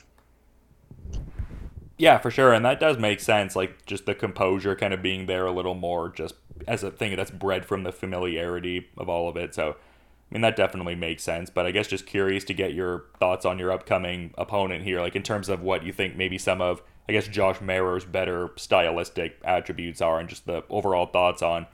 Yeah, 1.96 2.18
for 2.18 2.30
sure, 2.30 2.52
and 2.52 2.64
that 2.64 2.80
does 2.80 2.98
make 2.98 3.20
sense. 3.20 3.54
Like 3.54 3.86
just 3.86 4.06
the 4.06 4.14
composure, 4.14 4.75
kind 4.75 4.94
of 4.94 5.02
being 5.02 5.26
there 5.26 5.46
a 5.46 5.52
little 5.52 5.75
more, 5.75 6.08
just 6.08 6.34
as 6.66 6.82
a 6.82 6.90
thing 6.90 7.14
that's 7.16 7.30
bred 7.30 7.64
from 7.64 7.82
the 7.82 7.92
familiarity 7.92 8.88
of 8.96 9.08
all 9.08 9.28
of 9.28 9.36
it. 9.36 9.54
So, 9.54 9.70
I 9.70 10.34
mean, 10.34 10.40
that 10.42 10.56
definitely 10.56 10.94
makes 10.94 11.22
sense. 11.22 11.50
But 11.50 11.66
I 11.66 11.70
guess 11.70 11.86
just 11.86 12.06
curious 12.06 12.44
to 12.44 12.54
get 12.54 12.72
your 12.72 13.04
thoughts 13.18 13.44
on 13.44 13.58
your 13.58 13.70
upcoming 13.70 14.32
opponent 14.38 14.84
here, 14.84 15.00
like 15.00 15.14
in 15.14 15.22
terms 15.22 15.48
of 15.48 15.62
what 15.62 15.84
you 15.84 15.92
think 15.92 16.16
maybe 16.16 16.38
some 16.38 16.62
of 16.62 16.82
I 17.09 17.12
guess 17.12 17.26
Josh 17.26 17.61
Marer's 17.61 18.04
better 18.04 18.50
stylistic 18.57 19.38
attributes 19.45 20.00
are, 20.00 20.21
and 20.21 20.28
just 20.28 20.47
the 20.47 20.64
overall 20.69 21.07
thoughts 21.07 21.42
on 21.42 21.66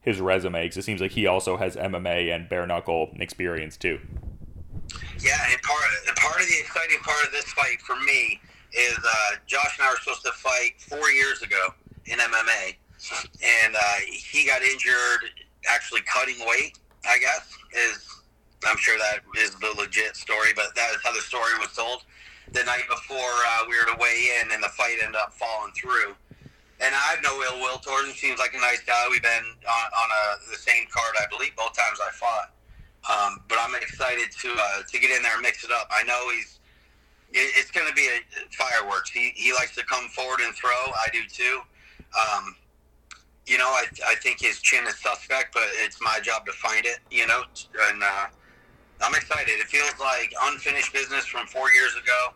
his 0.00 0.20
resume. 0.20 0.62
Because 0.64 0.78
it 0.78 0.84
seems 0.84 1.00
like 1.00 1.12
he 1.12 1.26
also 1.26 1.56
has 1.56 1.76
MMA 1.76 2.34
and 2.34 2.48
bare 2.48 2.66
knuckle 2.66 3.10
experience 3.16 3.76
too. 3.76 4.00
Yeah, 5.20 5.38
and 5.50 5.60
part 5.62 5.82
part 6.16 6.40
of 6.40 6.46
the 6.46 6.58
exciting 6.60 6.98
part 6.98 7.24
of 7.24 7.32
this 7.32 7.46
fight 7.52 7.80
for 7.80 7.96
me 8.00 8.40
is 8.76 8.98
uh, 8.98 9.36
Josh 9.46 9.78
and 9.78 9.86
I 9.86 9.90
were 9.90 9.96
supposed 9.98 10.24
to 10.24 10.32
fight 10.32 10.74
four 10.78 11.10
years 11.10 11.42
ago 11.42 11.74
in 12.06 12.18
MMA, 12.18 12.74
and 13.64 13.74
uh, 13.74 13.94
he 14.06 14.46
got 14.46 14.62
injured 14.62 15.30
actually 15.70 16.02
cutting 16.02 16.36
weight. 16.46 16.78
I 17.08 17.18
guess 17.18 17.48
is 17.76 18.06
I'm 18.66 18.76
sure 18.78 18.98
that 18.98 19.20
is 19.42 19.54
the 19.56 19.74
legit 19.76 20.16
story, 20.16 20.50
but 20.54 20.74
that 20.74 20.90
is 20.90 20.98
how 21.02 21.12
the 21.12 21.20
story 21.20 21.52
was 21.58 21.72
told 21.74 22.04
the 22.52 22.62
night 22.64 22.84
before 22.88 23.16
uh, 23.18 23.64
we 23.68 23.76
were 23.76 23.92
to 23.92 23.98
weigh 24.00 24.40
in, 24.40 24.52
and 24.52 24.62
the 24.62 24.68
fight 24.68 24.98
ended 25.02 25.16
up 25.16 25.32
falling 25.32 25.72
through. 25.72 26.14
And 26.80 26.94
I 26.94 27.14
have 27.14 27.22
no 27.22 27.42
ill 27.42 27.60
will 27.60 27.78
towards 27.78 28.08
him. 28.08 28.14
Seems 28.14 28.38
like 28.38 28.52
a 28.54 28.60
nice 28.60 28.82
guy. 28.82 29.06
We've 29.10 29.22
been 29.22 29.46
on, 29.68 29.86
on 29.94 30.08
a, 30.10 30.50
the 30.50 30.58
same 30.58 30.84
card, 30.90 31.14
I 31.20 31.26
believe, 31.30 31.54
both 31.56 31.72
times 31.72 31.98
I 32.02 32.10
fought. 32.10 32.50
Um, 33.08 33.40
but 33.48 33.58
I'm 33.60 33.74
excited 33.74 34.32
to 34.32 34.48
uh, 34.56 34.82
to 34.88 34.98
get 34.98 35.10
in 35.10 35.22
there 35.22 35.34
and 35.34 35.42
mix 35.42 35.62
it 35.62 35.70
up. 35.70 35.88
I 35.90 36.02
know 36.04 36.30
he's 36.30 36.58
it, 37.32 37.52
it's 37.56 37.70
going 37.70 37.86
to 37.86 37.94
be 37.94 38.08
a 38.08 38.20
fireworks. 38.50 39.10
He 39.10 39.32
he 39.36 39.52
likes 39.52 39.74
to 39.76 39.84
come 39.84 40.08
forward 40.08 40.40
and 40.40 40.54
throw. 40.54 40.70
I 40.70 41.06
do 41.12 41.20
too. 41.28 41.60
Um, 42.16 42.56
you 43.46 43.58
know, 43.58 43.68
I, 43.68 43.84
I 44.06 44.14
think 44.16 44.40
his 44.40 44.60
chin 44.60 44.86
is 44.86 44.96
suspect, 44.96 45.52
but 45.52 45.64
it's 45.84 46.00
my 46.00 46.18
job 46.22 46.46
to 46.46 46.52
find 46.52 46.86
it. 46.86 46.98
You 47.10 47.26
know, 47.26 47.42
and 47.90 48.02
uh, 48.02 48.26
I'm 49.00 49.14
excited. 49.14 49.52
It 49.60 49.66
feels 49.66 49.94
like 50.00 50.32
unfinished 50.42 50.92
business 50.92 51.26
from 51.26 51.46
four 51.46 51.70
years 51.72 51.94
ago. 51.96 52.34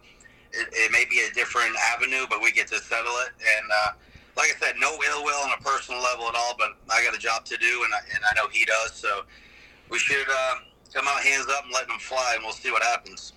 It, 0.52 0.68
it, 0.72 0.92
may 0.92 1.04
be 1.10 1.20
a 1.20 1.34
different 1.34 1.76
avenue, 1.94 2.26
but 2.28 2.40
we 2.42 2.52
get 2.52 2.68
to 2.68 2.78
settle 2.78 3.12
it. 3.26 3.32
And 3.38 3.66
uh, 3.84 3.90
like 4.36 4.54
I 4.56 4.58
said, 4.58 4.74
no 4.80 4.90
ill 4.90 5.24
will 5.24 5.40
on 5.44 5.50
a 5.58 5.62
personal 5.62 6.02
level 6.02 6.26
at 6.28 6.34
all. 6.34 6.54
But 6.58 6.70
I 6.90 7.04
got 7.04 7.14
a 7.14 7.18
job 7.18 7.44
to 7.46 7.56
do, 7.56 7.84
and 7.84 7.92
I, 7.94 7.98
and 8.14 8.24
I 8.24 8.34
know 8.34 8.48
he 8.48 8.64
does. 8.64 8.92
So 8.94 9.22
we 9.90 9.98
should 9.98 10.26
uh, 10.28 10.54
come 10.92 11.06
out 11.06 11.20
hands 11.20 11.46
up 11.50 11.64
and 11.64 11.72
let 11.72 11.86
them 11.88 11.98
fly, 11.98 12.32
and 12.34 12.42
we'll 12.42 12.52
see 12.52 12.70
what 12.70 12.82
happens. 12.82 13.32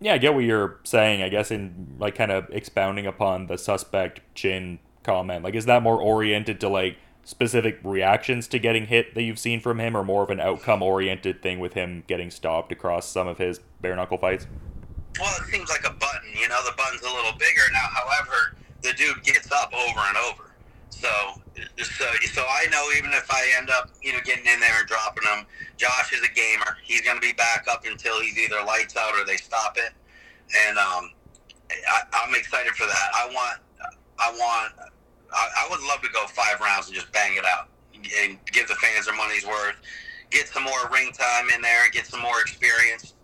Yeah, 0.00 0.14
I 0.14 0.18
get 0.18 0.34
what 0.34 0.44
you're 0.44 0.78
saying. 0.84 1.22
I 1.22 1.28
guess 1.28 1.50
in 1.50 1.96
like 1.98 2.14
kind 2.14 2.30
of 2.30 2.48
expounding 2.50 3.06
upon 3.06 3.46
the 3.46 3.58
suspect 3.58 4.20
chin 4.34 4.78
comment. 5.02 5.42
Like, 5.42 5.54
is 5.54 5.66
that 5.66 5.82
more 5.82 6.00
oriented 6.00 6.60
to 6.60 6.68
like 6.68 6.98
specific 7.28 7.78
reactions 7.84 8.48
to 8.48 8.58
getting 8.58 8.86
hit 8.86 9.14
that 9.14 9.22
you've 9.22 9.38
seen 9.38 9.60
from 9.60 9.78
him, 9.78 9.94
or 9.94 10.02
more 10.02 10.22
of 10.22 10.30
an 10.30 10.40
outcome 10.40 10.82
oriented 10.82 11.42
thing 11.42 11.58
with 11.58 11.74
him 11.74 12.02
getting 12.06 12.30
stopped 12.30 12.72
across 12.72 13.06
some 13.06 13.28
of 13.28 13.36
his 13.36 13.60
bare 13.82 13.94
knuckle 13.94 14.16
fights? 14.16 14.46
Well, 15.20 15.36
it 15.42 15.52
seems 15.52 15.68
like 15.68 15.86
a 15.86 15.92
button. 15.92 16.32
You 16.40 16.48
know, 16.48 16.58
the 16.64 16.72
button's 16.74 17.02
a 17.02 17.12
little 17.12 17.32
bigger 17.32 17.60
now. 17.70 17.86
However, 17.92 18.56
the 18.80 18.94
dude 18.94 19.22
gets 19.24 19.52
up 19.52 19.70
over 19.74 20.00
and 20.00 20.16
over. 20.16 20.54
So, 20.88 21.08
so, 21.76 22.06
so 22.32 22.46
I 22.48 22.64
know 22.70 22.88
even 22.96 23.10
if 23.12 23.30
I 23.30 23.44
end 23.58 23.68
up, 23.68 23.90
you 24.02 24.14
know, 24.14 24.20
getting 24.24 24.46
in 24.46 24.58
there 24.58 24.78
and 24.78 24.88
dropping 24.88 25.24
him, 25.24 25.44
Josh 25.76 26.14
is 26.14 26.22
a 26.22 26.32
gamer. 26.32 26.78
He's 26.82 27.02
going 27.02 27.16
to 27.16 27.20
be 27.20 27.34
back 27.34 27.66
up 27.70 27.84
until 27.84 28.22
he's 28.22 28.38
either 28.38 28.64
lights 28.66 28.96
out 28.96 29.12
or 29.14 29.26
they 29.26 29.36
stop 29.36 29.76
it. 29.76 29.92
And 30.66 30.78
um, 30.78 31.12
I, 31.70 32.00
I'm 32.14 32.34
excited 32.34 32.72
for 32.72 32.86
that. 32.86 33.10
I 33.14 33.26
want, 33.26 33.60
I 34.18 34.30
want, 34.30 34.87
I, 35.38 35.64
I 35.64 35.70
would 35.70 35.80
love 35.86 36.02
to 36.02 36.08
go 36.12 36.26
five 36.26 36.60
rounds 36.60 36.88
and 36.88 36.94
just 36.94 37.12
bang 37.12 37.36
it 37.36 37.44
out 37.44 37.68
and 37.94 38.38
give 38.52 38.68
the 38.68 38.74
fans 38.74 39.06
their 39.06 39.16
money's 39.16 39.46
worth. 39.46 39.76
Get 40.30 40.48
some 40.48 40.64
more 40.64 40.90
ring 40.92 41.12
time 41.12 41.48
in 41.54 41.62
there 41.62 41.88
get 41.90 42.06
some 42.06 42.20
more 42.20 42.40
experience 42.40 43.14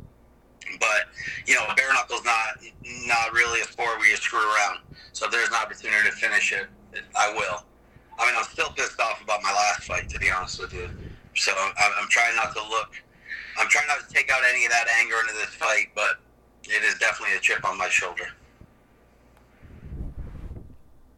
but 0.81 1.09
you 1.47 1.55
know, 1.55 1.67
bare 1.77 1.93
knuckles 1.93 2.25
not 2.25 2.59
not 3.07 3.33
really 3.33 3.61
a 3.61 3.65
sport 3.65 3.99
where 3.99 4.09
you 4.09 4.17
screw 4.17 4.41
around. 4.41 4.81
So 5.13 5.27
if 5.27 5.33
there's 5.33 5.49
an 5.49 5.55
opportunity 5.55 6.09
to 6.09 6.15
finish 6.17 6.53
it, 6.53 6.67
I 7.17 7.33
will. 7.33 7.65
I 8.19 8.27
mean, 8.27 8.35
I'm 8.37 8.45
still 8.45 8.71
pissed 8.71 9.01
off 9.01 9.23
about 9.23 9.43
my 9.43 9.53
last 9.53 9.85
fight, 9.85 10.09
to 10.11 10.19
be 10.19 10.31
honest 10.31 10.61
with 10.61 10.73
you. 10.73 10.89
So 11.35 11.53
I'm, 11.57 11.93
I'm 12.01 12.09
trying 12.09 12.37
not 12.37 12.55
to 12.55 12.63
look. 12.69 12.91
I'm 13.59 13.69
trying 13.69 13.87
not 13.89 14.07
to 14.07 14.15
take 14.15 14.31
out 14.31 14.43
any 14.49 14.65
of 14.65 14.73
that 14.73 14.87
anger 15.01 15.17
into 15.21 15.35
this 15.35 15.55
fight, 15.55 15.89
but 15.95 16.21
it 16.65 16.83
is 16.83 16.99
definitely 16.99 17.37
a 17.37 17.41
chip 17.41 17.65
on 17.65 17.77
my 17.79 17.89
shoulder. 17.89 18.29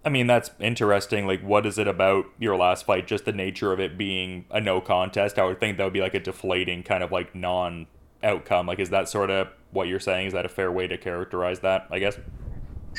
I 0.07 0.09
mean, 0.09 0.29
that's 0.29 0.53
interesting. 0.61 1.27
Like, 1.27 1.43
what 1.43 1.67
is 1.67 1.79
it 1.79 1.89
about 1.89 2.27
your 2.39 2.57
last 2.57 2.87
fight? 2.87 3.09
Just 3.09 3.25
the 3.25 3.33
nature 3.33 3.73
of 3.73 3.81
it 3.81 3.99
being 3.99 4.45
a 4.53 4.61
no 4.61 4.81
contest? 4.81 5.37
I 5.37 5.45
would 5.45 5.59
think 5.59 5.79
that 5.79 5.85
would 5.85 5.93
be 5.93 6.01
like 6.01 6.15
a 6.15 6.21
deflating 6.21 6.85
kind 6.85 7.03
of 7.03 7.11
like 7.11 7.35
non 7.35 7.89
outcome. 8.23 8.69
Like, 8.69 8.79
is 8.79 8.91
that 8.91 9.09
sort 9.09 9.31
of 9.31 9.49
what 9.73 9.89
you're 9.89 9.99
saying? 9.99 10.29
Is 10.29 10.33
that 10.33 10.47
a 10.47 10.49
fair 10.49 10.71
way 10.71 10.87
to 10.87 10.97
characterize 10.97 11.59
that? 11.61 11.89
I 11.91 11.99
guess. 11.99 12.17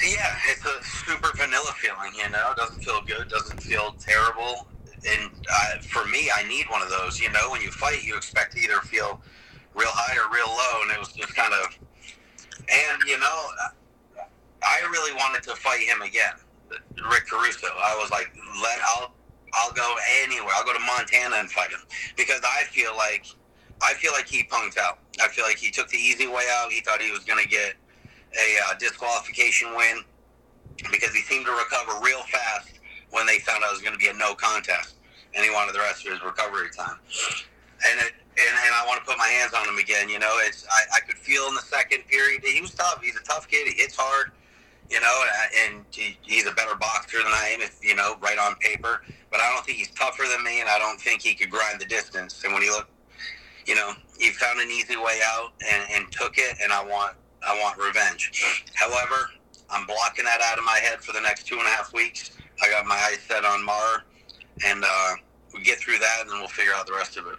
Yeah, 0.06 0.38
it's 0.50 0.66
a 0.66 0.84
super 0.84 1.32
vanilla 1.38 1.72
feeling. 1.78 2.12
You 2.14 2.30
know, 2.30 2.52
it 2.52 2.58
doesn't 2.58 2.84
feel 2.84 3.02
good, 3.02 3.30
doesn't 3.30 3.64
feel 3.64 3.96
terrible. 3.98 4.68
And 5.08 5.32
uh, 5.50 5.80
for 5.80 6.06
me, 6.08 6.30
I 6.36 6.46
need 6.46 6.66
one 6.70 6.82
of 6.82 6.90
those. 6.90 7.22
You 7.22 7.32
know, 7.32 7.50
when 7.52 7.62
you 7.62 7.72
fight, 7.72 8.04
you 8.04 8.18
expect 8.18 8.52
to 8.58 8.60
either 8.60 8.82
feel 8.82 9.22
real 9.74 9.88
high 9.92 10.18
or 10.18 10.30
real 10.34 10.48
low, 10.48 10.82
and 10.84 10.92
it 10.92 11.00
was 11.00 11.14
just 11.14 11.34
kind 11.34 11.54
of. 11.54 11.80
And 12.68 13.02
you 13.08 13.18
know, 13.18 13.46
I 14.62 14.82
really 14.92 15.14
wanted 15.14 15.44
to 15.44 15.56
fight 15.56 15.80
him 15.80 16.02
again, 16.02 16.34
Rick 16.70 17.28
Caruso. 17.30 17.68
I 17.68 17.98
was 18.00 18.12
like, 18.12 18.32
let 18.62 18.80
I'll 18.96 19.14
I'll 19.54 19.72
go 19.72 19.96
anywhere. 20.24 20.52
I'll 20.56 20.66
go 20.66 20.74
to 20.74 20.80
Montana 20.80 21.38
and 21.38 21.50
fight 21.50 21.70
him 21.72 21.80
because 22.16 22.42
I 22.44 22.64
feel 22.66 22.96
like 22.96 23.26
I 23.82 23.94
feel 23.94 24.12
like 24.12 24.28
he 24.28 24.44
punked 24.44 24.78
out. 24.78 25.00
I 25.22 25.28
feel 25.30 25.46
like 25.46 25.58
he 25.58 25.72
took 25.72 25.88
the 25.90 25.98
easy 25.98 26.28
way 26.28 26.44
out. 26.52 26.72
He 26.72 26.82
thought 26.82 27.02
he 27.02 27.12
was 27.12 27.24
going 27.24 27.42
to 27.42 27.50
get 27.50 27.76
a 28.38 28.58
uh, 28.68 28.74
disqualification 28.80 29.76
win 29.76 30.04
because 30.92 31.14
he 31.14 31.22
seemed 31.22 31.46
to 31.46 31.52
recover 31.52 32.00
real 32.04 32.22
fast 32.24 32.80
when 33.12 33.26
they 33.26 33.40
found 33.40 33.64
out 33.64 33.70
it 33.70 33.74
was 33.74 33.82
going 33.82 33.94
to 33.94 34.00
be 34.00 34.10
a 34.10 34.14
no 34.14 34.34
contest, 34.36 34.96
and 35.34 35.44
he 35.44 35.50
wanted 35.52 35.74
the 35.74 35.80
rest 35.80 36.06
of 36.06 36.14
his 36.14 36.24
recovery 36.24 36.70
time. 36.76 36.98
And 37.90 38.00
it, 38.02 38.14
and, 38.38 38.54
and 38.66 38.74
I 38.76 38.84
want 38.86 39.00
to 39.00 39.06
put 39.06 39.18
my 39.18 39.28
hands 39.28 39.54
on 39.54 39.68
him 39.68 39.78
again. 39.78 40.10
You 40.10 40.20
know, 40.20 40.34
it's 40.42 40.66
I, 40.70 40.98
I 40.98 41.00
could 41.02 41.18
feel 41.18 41.48
in 41.48 41.56
the 41.56 41.62
second 41.62 42.06
period 42.08 42.42
he 42.44 42.62
was 42.62 42.74
tough. 42.74 43.02
He's 43.02 43.16
a 43.16 43.24
tough 43.24 43.48
kid. 43.48 43.68
He 43.68 43.82
hits 43.82 43.96
hard. 43.96 44.32
You 44.90 45.02
know, 45.02 45.24
and 45.66 45.86
he, 45.92 46.18
he's 46.22 46.48
a 46.48 46.52
better 46.52 46.76
boxer 46.76 47.18
than 47.18 47.32
I 47.34 47.50
am, 47.56 47.62
if 47.62 47.80
you 47.84 47.96
know, 47.96 48.16
right 48.22 48.38
on 48.38 48.56
paper. 48.56 49.02
But 49.30 49.42
I 49.42 49.52
don't 49.54 49.66
think 49.66 49.78
he's 49.78 49.92
tougher 49.92 50.24
than 50.32 50.44
me, 50.44 50.62
and 50.62 50.70
I 50.70 50.80
don't 50.80 51.00
think 51.00 51.22
he 51.22 51.36
could 51.36 51.50
grind 51.50 51.82
the 51.82 51.86
distance. 51.86 52.44
And 52.46 52.54
when 52.54 52.64
he 52.64 52.70
looked 52.70 52.90
you 53.68 53.76
know, 53.76 53.92
he 54.18 54.30
found 54.32 54.60
an 54.62 54.70
easy 54.72 54.96
way 54.96 55.20
out 55.26 55.52
and, 55.72 55.84
and 55.92 56.12
took 56.12 56.38
it, 56.38 56.58
and 56.64 56.72
I 56.72 56.84
want 56.84 57.16
I 57.46 57.54
want 57.62 57.78
revenge. 57.78 58.32
However, 58.74 59.30
I'm 59.70 59.86
blocking 59.86 60.26
that 60.26 60.42
out 60.42 60.58
of 60.58 60.64
my 60.64 60.80
head 60.82 61.02
for 61.04 61.12
the 61.12 61.22
next 61.22 61.46
two 61.46 61.56
and 61.58 61.66
a 61.68 61.70
half 61.70 61.94
weeks. 61.94 62.32
I 62.62 62.70
got 62.70 62.86
my 62.86 62.96
eyes 62.96 63.20
set 63.28 63.46
on 63.46 63.64
Mar, 63.64 64.04
and 64.66 64.84
uh, 64.84 65.14
we 65.54 65.62
get 65.64 65.78
through 65.78 66.00
that, 66.00 66.18
and 66.22 66.30
then 66.32 66.40
we'll 66.40 66.48
figure 66.48 66.74
out 66.74 66.88
the 66.88 66.94
rest 66.94 67.18
of 67.18 67.28
it. 67.28 67.36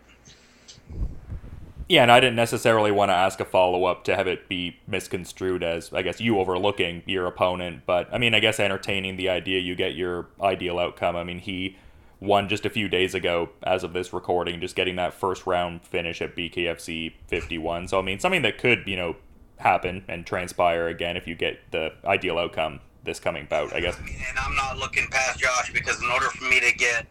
Yeah, 1.88 2.02
and 2.02 2.12
I 2.12 2.21
didn't 2.21 2.37
necessarily 2.37 2.92
want 2.92 3.09
to 3.09 3.14
ask 3.14 3.40
a 3.40 3.47
follow 3.47 3.85
up 3.85 4.04
to 4.04 4.14
have 4.14 4.26
it 4.26 4.47
be 4.47 4.78
misconstrued 4.87 5.62
as, 5.62 5.90
I 5.92 6.02
guess, 6.02 6.21
you 6.21 6.38
overlooking 6.38 7.02
your 7.07 7.26
opponent. 7.26 7.85
But, 7.87 8.12
I 8.12 8.18
mean, 8.18 8.35
I 8.35 8.40
guess 8.40 8.61
entertaining 8.61 9.16
the 9.16 9.30
idea 9.30 9.61
you 9.61 9.75
get 9.75 9.95
your 9.95 10.28
ideal 10.40 10.78
outcome. 10.78 11.16
I 11.16 11.25
mean, 11.25 11.38
he 11.38 11.76
won 12.21 12.49
just 12.49 12.66
a 12.66 12.71
few 12.71 12.88
days 12.88 13.14
ago 13.14 13.49
as 13.62 13.85
of 13.85 13.95
this 13.95 14.12
recording, 14.12 14.61
just 14.61 14.76
getting 14.76 14.97
that 14.97 15.14
first 15.14 15.47
round 15.47 15.83
finish 15.83 16.21
at 16.21 16.37
BKFC 16.37 17.14
51. 17.26 17.88
So, 17.88 17.99
I 17.99 18.02
mean, 18.02 18.18
something 18.18 18.42
that 18.42 18.59
could, 18.59 18.83
you 18.87 18.97
know, 18.97 19.16
happen 19.57 20.04
and 20.09 20.26
transpire 20.26 20.88
again 20.88 21.16
if 21.16 21.26
you 21.26 21.35
get 21.35 21.59
the 21.71 21.92
ideal 22.04 22.38
outcome 22.38 22.80
this 23.04 23.18
coming 23.18 23.47
bout, 23.49 23.73
I 23.75 23.80
guess. 23.80 23.97
And 24.28 24.38
I'm 24.38 24.54
not 24.54 24.76
looking 24.76 25.07
past 25.11 25.38
Josh 25.38 25.73
because 25.73 26.02
in 26.02 26.11
order 26.11 26.26
for 26.26 26.45
me 26.45 26.61
to 26.61 26.73
get 26.76 27.07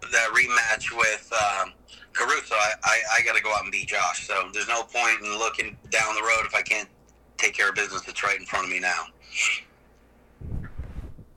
the 0.00 0.18
rematch 0.34 0.90
with 0.96 1.32
um, 1.32 1.72
Caruso, 2.12 2.54
I, 2.54 2.72
I, 2.82 3.00
I 3.18 3.22
got 3.24 3.36
to 3.36 3.42
go 3.42 3.52
out 3.52 3.62
and 3.62 3.72
beat 3.72 3.88
Josh. 3.88 4.26
So 4.26 4.48
there's 4.52 4.68
no 4.68 4.82
point 4.82 5.20
in 5.22 5.38
looking 5.38 5.76
down 5.90 6.14
the 6.14 6.22
road 6.22 6.44
if 6.44 6.54
I 6.54 6.62
can't 6.62 6.88
take 7.36 7.54
care 7.54 7.68
of 7.68 7.74
business 7.74 8.02
that's 8.02 8.22
right 8.22 8.38
in 8.38 8.46
front 8.46 8.66
of 8.66 8.70
me 8.70 8.80
now. 8.80 9.06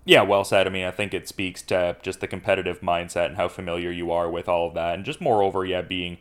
Yeah, 0.06 0.24
well 0.24 0.44
said. 0.44 0.68
I 0.68 0.70
mean, 0.70 0.86
I 0.86 0.92
think 0.92 1.14
it 1.14 1.30
speaks 1.30 1.62
to 1.64 1.96
just 2.02 2.20
the 2.20 2.28
competitive 2.28 2.82
mindset 2.82 3.28
and 3.28 3.38
how 3.38 3.48
familiar 3.48 3.90
you 3.90 4.12
are 4.12 4.30
with 4.30 4.50
all 4.50 4.68
of 4.68 4.74
that, 4.74 4.96
and 4.96 5.06
just 5.06 5.22
moreover, 5.22 5.64
yeah, 5.64 5.82
being 5.82 6.18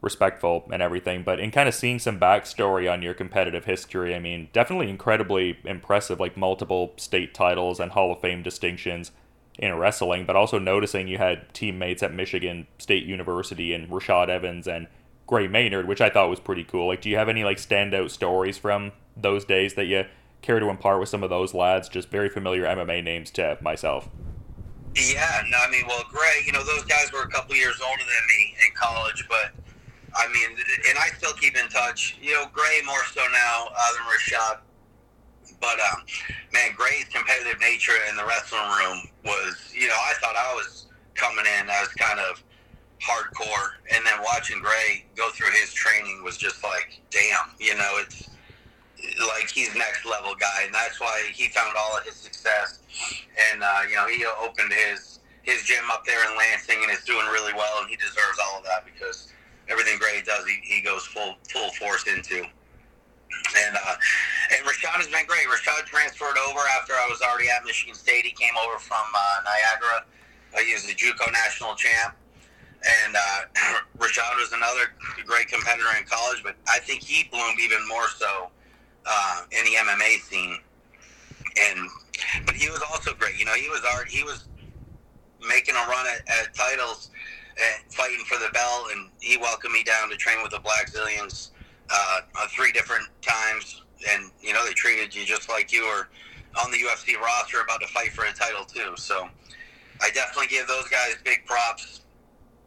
respectful 0.00 0.68
and 0.72 0.80
everything. 0.80 1.24
But 1.24 1.40
in 1.40 1.50
kind 1.50 1.68
of 1.68 1.74
seeing 1.74 1.98
some 1.98 2.20
backstory 2.20 2.92
on 2.92 3.02
your 3.02 3.14
competitive 3.14 3.64
history, 3.64 4.14
I 4.14 4.20
mean, 4.20 4.50
definitely 4.52 4.88
incredibly 4.88 5.58
impressive, 5.64 6.20
like 6.20 6.36
multiple 6.36 6.92
state 6.96 7.34
titles 7.34 7.80
and 7.80 7.90
Hall 7.90 8.12
of 8.12 8.20
Fame 8.20 8.42
distinctions 8.42 9.10
in 9.58 9.74
wrestling, 9.74 10.26
but 10.26 10.36
also 10.36 10.58
noticing 10.58 11.08
you 11.08 11.18
had 11.18 11.52
teammates 11.54 12.02
at 12.02 12.12
Michigan 12.12 12.66
State 12.78 13.04
University 13.04 13.72
and 13.72 13.88
Rashad 13.88 14.28
Evans 14.28 14.66
and 14.66 14.88
Gray 15.26 15.46
Maynard, 15.46 15.88
which 15.88 16.00
I 16.00 16.10
thought 16.10 16.28
was 16.28 16.40
pretty 16.40 16.64
cool. 16.64 16.88
Like, 16.88 17.00
do 17.00 17.08
you 17.08 17.16
have 17.16 17.28
any 17.28 17.44
like 17.44 17.58
standout 17.58 18.10
stories 18.10 18.58
from 18.58 18.92
those 19.16 19.44
days 19.44 19.74
that 19.74 19.86
you 19.86 20.04
care 20.42 20.58
to 20.58 20.68
impart 20.68 21.00
with 21.00 21.08
some 21.08 21.22
of 21.22 21.30
those 21.30 21.54
lads? 21.54 21.88
Just 21.88 22.08
very 22.08 22.28
familiar 22.28 22.64
MMA 22.64 23.02
names 23.02 23.30
to 23.32 23.56
myself. 23.60 24.08
Yeah, 24.94 25.42
no, 25.50 25.58
I 25.58 25.70
mean, 25.70 25.86
well, 25.88 26.04
Gray, 26.08 26.42
you 26.46 26.52
know, 26.52 26.62
those 26.62 26.84
guys 26.84 27.12
were 27.12 27.22
a 27.22 27.28
couple 27.28 27.56
years 27.56 27.80
older 27.84 28.02
than 28.02 28.26
me 28.28 28.54
in 28.64 28.74
college, 28.76 29.26
but 29.28 29.52
I 30.14 30.28
mean, 30.28 30.56
and 30.88 30.98
I 30.98 31.08
still 31.16 31.32
keep 31.32 31.56
in 31.56 31.68
touch. 31.68 32.16
You 32.22 32.32
know, 32.32 32.46
Gray 32.52 32.80
more 32.86 33.04
so 33.12 33.20
now 33.32 33.68
uh, 33.70 33.92
than 33.92 34.02
Rashad. 34.06 34.58
But 35.64 35.80
um, 35.80 36.04
man, 36.52 36.76
Gray's 36.76 37.06
competitive 37.08 37.58
nature 37.60 37.96
in 38.10 38.16
the 38.16 38.24
wrestling 38.24 38.68
room 38.78 39.08
was, 39.24 39.72
you 39.72 39.88
know, 39.88 39.96
I 39.96 40.12
thought 40.20 40.36
I 40.36 40.52
was 40.54 40.86
coming 41.14 41.44
in 41.58 41.70
as 41.70 41.88
kind 41.88 42.20
of 42.20 42.42
hardcore, 43.00 43.80
and 43.90 44.04
then 44.04 44.20
watching 44.22 44.60
Gray 44.60 45.06
go 45.16 45.30
through 45.30 45.50
his 45.52 45.72
training 45.72 46.22
was 46.22 46.36
just 46.36 46.62
like, 46.62 47.00
damn, 47.10 47.56
you 47.58 47.74
know, 47.76 47.98
it's 48.00 48.28
like 49.32 49.48
he's 49.48 49.74
next 49.74 50.04
level 50.04 50.34
guy, 50.34 50.64
and 50.64 50.74
that's 50.74 51.00
why 51.00 51.30
he 51.32 51.48
found 51.48 51.74
all 51.78 51.96
of 51.96 52.04
his 52.04 52.14
success. 52.14 52.80
And 53.52 53.62
uh, 53.62 53.82
you 53.88 53.96
know, 53.96 54.06
he 54.06 54.24
opened 54.42 54.72
his 54.72 55.20
his 55.42 55.62
gym 55.64 55.84
up 55.92 56.04
there 56.04 56.30
in 56.30 56.36
Lansing, 56.36 56.78
and 56.82 56.92
is 56.92 57.04
doing 57.04 57.26
really 57.26 57.52
well, 57.54 57.80
and 57.80 57.88
he 57.88 57.96
deserves 57.96 58.38
all 58.44 58.58
of 58.58 58.64
that 58.64 58.84
because 58.84 59.32
everything 59.68 59.98
Gray 59.98 60.22
does, 60.24 60.44
he, 60.46 60.60
he 60.62 60.82
goes 60.82 61.04
full 61.06 61.36
full 61.48 61.70
force 61.72 62.06
into. 62.06 62.44
And 63.56 63.76
uh, 63.76 63.94
Rashad 64.94 64.98
has 64.98 65.06
been 65.08 65.26
great. 65.26 65.46
Rashad 65.46 65.86
transferred 65.86 66.36
over 66.48 66.60
after 66.78 66.92
I 66.92 67.06
was 67.10 67.20
already 67.20 67.48
at 67.48 67.64
Michigan 67.64 67.94
State. 67.94 68.24
He 68.24 68.30
came 68.30 68.54
over 68.64 68.78
from 68.78 69.02
uh, 69.14 69.40
Niagara. 69.44 70.04
Uh, 70.54 70.60
he 70.60 70.72
was 70.72 70.86
the 70.86 70.94
JUCO 70.94 71.32
national 71.32 71.74
champ. 71.74 72.14
And 73.04 73.16
uh, 73.16 73.78
Rashad 73.98 74.36
was 74.36 74.52
another 74.52 74.94
great 75.26 75.48
competitor 75.48 75.88
in 75.98 76.04
college, 76.04 76.42
but 76.44 76.54
I 76.68 76.78
think 76.80 77.02
he 77.02 77.28
bloomed 77.30 77.58
even 77.60 77.86
more 77.88 78.08
so 78.08 78.50
uh, 79.06 79.42
in 79.50 79.64
the 79.64 79.72
MMA 79.72 80.20
scene. 80.20 80.58
And 81.60 81.88
but 82.46 82.54
he 82.54 82.68
was 82.70 82.80
also 82.92 83.14
great. 83.14 83.38
You 83.38 83.46
know, 83.46 83.54
he 83.54 83.68
was 83.68 83.82
already 83.84 84.10
he 84.10 84.22
was 84.22 84.46
making 85.46 85.74
a 85.74 85.88
run 85.88 86.06
at, 86.06 86.22
at 86.40 86.54
titles, 86.54 87.10
and 87.56 87.92
fighting 87.92 88.24
for 88.26 88.38
the 88.38 88.50
belt, 88.52 88.88
and 88.92 89.10
he 89.20 89.36
welcomed 89.36 89.72
me 89.72 89.82
down 89.82 90.08
to 90.10 90.16
train 90.16 90.42
with 90.42 90.50
the 90.50 90.58
Blackzilians 90.58 91.50
uh, 91.90 92.20
three 92.48 92.72
different 92.72 93.06
times. 93.22 93.83
And 94.10 94.30
you 94.40 94.52
know, 94.52 94.64
they 94.64 94.72
treated 94.72 95.14
you 95.14 95.24
just 95.24 95.48
like 95.48 95.72
you 95.72 95.84
were 95.84 96.08
on 96.62 96.70
the 96.70 96.78
UFC 96.78 97.18
roster 97.18 97.60
about 97.60 97.80
to 97.80 97.86
fight 97.88 98.12
for 98.12 98.24
a 98.24 98.32
title 98.32 98.64
too. 98.64 98.94
So 98.96 99.28
I 100.00 100.10
definitely 100.10 100.48
give 100.48 100.66
those 100.66 100.88
guys 100.88 101.16
big 101.24 101.44
props. 101.46 102.02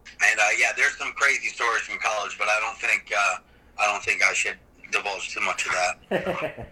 And 0.06 0.40
uh, 0.40 0.44
yeah, 0.58 0.72
there's 0.76 0.98
some 0.98 1.12
crazy 1.14 1.50
stories 1.50 1.84
from 1.84 2.00
college, 2.00 2.38
but 2.38 2.48
I 2.48 2.60
don't 2.60 2.78
think 2.78 3.12
uh, 3.16 3.38
I 3.80 3.92
don't 3.92 4.04
think 4.04 4.24
I 4.24 4.34
should 4.34 4.58
divulge 4.92 5.34
too 5.34 5.42
much 5.42 5.66
of 5.66 5.72
that. 5.74 6.68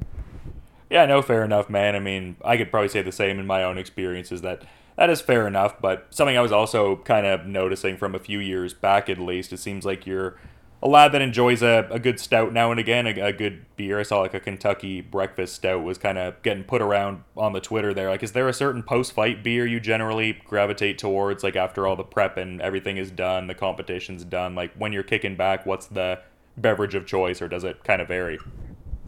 yeah, 0.90 1.06
no, 1.06 1.20
fair 1.20 1.44
enough, 1.44 1.68
man. 1.68 1.94
I 1.94 2.00
mean, 2.00 2.36
I 2.44 2.56
could 2.56 2.70
probably 2.70 2.88
say 2.88 3.02
the 3.02 3.12
same 3.12 3.38
in 3.38 3.46
my 3.46 3.62
own 3.62 3.76
experiences 3.76 4.42
that 4.42 4.62
that 4.96 5.10
is 5.10 5.20
fair 5.20 5.46
enough. 5.46 5.80
But 5.80 6.06
something 6.10 6.36
I 6.36 6.40
was 6.40 6.52
also 6.52 6.96
kind 6.96 7.26
of 7.26 7.46
noticing 7.46 7.96
from 7.96 8.14
a 8.14 8.18
few 8.18 8.38
years 8.38 8.72
back, 8.72 9.08
at 9.08 9.18
least, 9.18 9.52
it 9.52 9.58
seems 9.58 9.84
like 9.84 10.06
you're 10.06 10.36
a 10.82 10.88
lad 10.88 11.12
that 11.12 11.20
enjoys 11.20 11.62
a, 11.62 11.86
a 11.90 11.98
good 11.98 12.18
stout 12.18 12.52
now 12.52 12.70
and 12.70 12.80
again, 12.80 13.06
a, 13.06 13.10
a 13.20 13.32
good 13.32 13.64
beer. 13.76 14.00
I 14.00 14.02
saw 14.02 14.20
like 14.20 14.34
a 14.34 14.40
Kentucky 14.40 15.00
breakfast 15.00 15.56
stout 15.56 15.82
was 15.82 15.98
kind 15.98 16.16
of 16.16 16.40
getting 16.42 16.64
put 16.64 16.80
around 16.80 17.24
on 17.36 17.52
the 17.52 17.60
Twitter 17.60 17.92
there. 17.92 18.08
Like, 18.08 18.22
is 18.22 18.32
there 18.32 18.48
a 18.48 18.52
certain 18.52 18.82
post 18.82 19.12
fight 19.12 19.42
beer 19.42 19.66
you 19.66 19.78
generally 19.78 20.40
gravitate 20.44 20.98
towards, 20.98 21.44
like 21.44 21.56
after 21.56 21.86
all 21.86 21.96
the 21.96 22.04
prep 22.04 22.36
and 22.38 22.62
everything 22.62 22.96
is 22.96 23.10
done, 23.10 23.46
the 23.46 23.54
competition's 23.54 24.24
done? 24.24 24.54
Like, 24.54 24.72
when 24.74 24.92
you're 24.92 25.02
kicking 25.02 25.36
back, 25.36 25.66
what's 25.66 25.86
the 25.86 26.20
beverage 26.56 26.94
of 26.94 27.06
choice, 27.06 27.42
or 27.42 27.48
does 27.48 27.64
it 27.64 27.84
kind 27.84 28.00
of 28.00 28.08
vary? 28.08 28.38